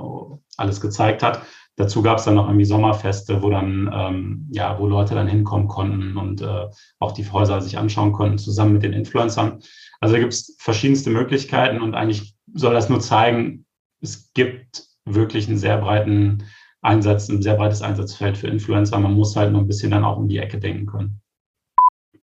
alles 0.57 0.81
gezeigt 0.81 1.23
hat. 1.23 1.41
Dazu 1.75 2.03
gab 2.03 2.17
es 2.17 2.25
dann 2.25 2.35
noch 2.35 2.47
irgendwie 2.47 2.65
Sommerfeste, 2.65 3.41
wo 3.41 3.49
dann 3.49 3.89
ähm, 3.93 4.47
ja, 4.51 4.77
wo 4.77 4.85
Leute 4.85 5.15
dann 5.15 5.27
hinkommen 5.27 5.67
konnten 5.67 6.17
und 6.17 6.41
äh, 6.41 6.67
auch 6.99 7.13
die 7.13 7.29
Häuser 7.31 7.61
sich 7.61 7.77
anschauen 7.77 8.11
konnten, 8.11 8.37
zusammen 8.37 8.73
mit 8.73 8.83
den 8.83 8.93
Influencern. 8.93 9.59
Also 9.99 10.13
da 10.13 10.19
gibt 10.19 10.33
es 10.33 10.55
verschiedenste 10.59 11.09
Möglichkeiten 11.09 11.81
und 11.81 11.95
eigentlich 11.95 12.35
soll 12.53 12.73
das 12.73 12.89
nur 12.89 12.99
zeigen, 12.99 13.65
es 14.01 14.33
gibt 14.33 14.85
wirklich 15.05 15.47
einen 15.47 15.57
sehr 15.57 15.77
breiten 15.77 16.43
Einsatz, 16.81 17.29
ein 17.29 17.41
sehr 17.41 17.55
breites 17.55 17.81
Einsatzfeld 17.81 18.37
für 18.37 18.47
Influencer. 18.47 18.99
Man 18.99 19.13
muss 19.13 19.35
halt 19.35 19.51
nur 19.51 19.61
ein 19.61 19.67
bisschen 19.67 19.91
dann 19.91 20.03
auch 20.03 20.17
um 20.17 20.27
die 20.27 20.37
Ecke 20.37 20.59
denken 20.59 20.85
können. 20.85 21.21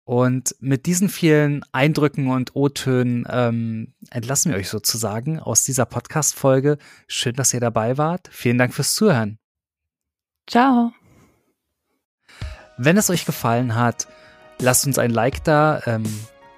Und 0.06 0.54
mit 0.60 0.84
diesen 0.84 1.08
vielen 1.08 1.64
Eindrücken 1.72 2.28
und 2.28 2.54
O-Tönen 2.54 3.26
ähm, 3.30 3.94
entlassen 4.10 4.52
wir 4.52 4.58
euch 4.58 4.68
sozusagen 4.68 5.40
aus 5.40 5.64
dieser 5.64 5.86
Podcast-Folge. 5.86 6.76
Schön, 7.08 7.34
dass 7.34 7.54
ihr 7.54 7.60
dabei 7.60 7.96
wart. 7.96 8.28
Vielen 8.30 8.58
Dank 8.58 8.74
fürs 8.74 8.94
Zuhören. 8.94 9.38
Ciao. 10.46 10.92
Wenn 12.76 12.98
es 12.98 13.08
euch 13.08 13.24
gefallen 13.24 13.76
hat, 13.76 14.06
lasst 14.58 14.86
uns 14.86 14.98
ein 14.98 15.10
Like 15.10 15.42
da 15.44 15.80
ähm, 15.86 16.04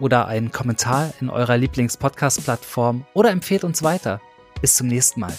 oder 0.00 0.26
einen 0.26 0.50
Kommentar 0.50 1.12
in 1.20 1.30
eurer 1.30 1.56
Lieblings-Podcast-Plattform 1.56 3.06
oder 3.14 3.30
empfehlt 3.30 3.62
uns 3.62 3.84
weiter. 3.84 4.20
Bis 4.60 4.74
zum 4.74 4.88
nächsten 4.88 5.20
Mal. 5.20 5.34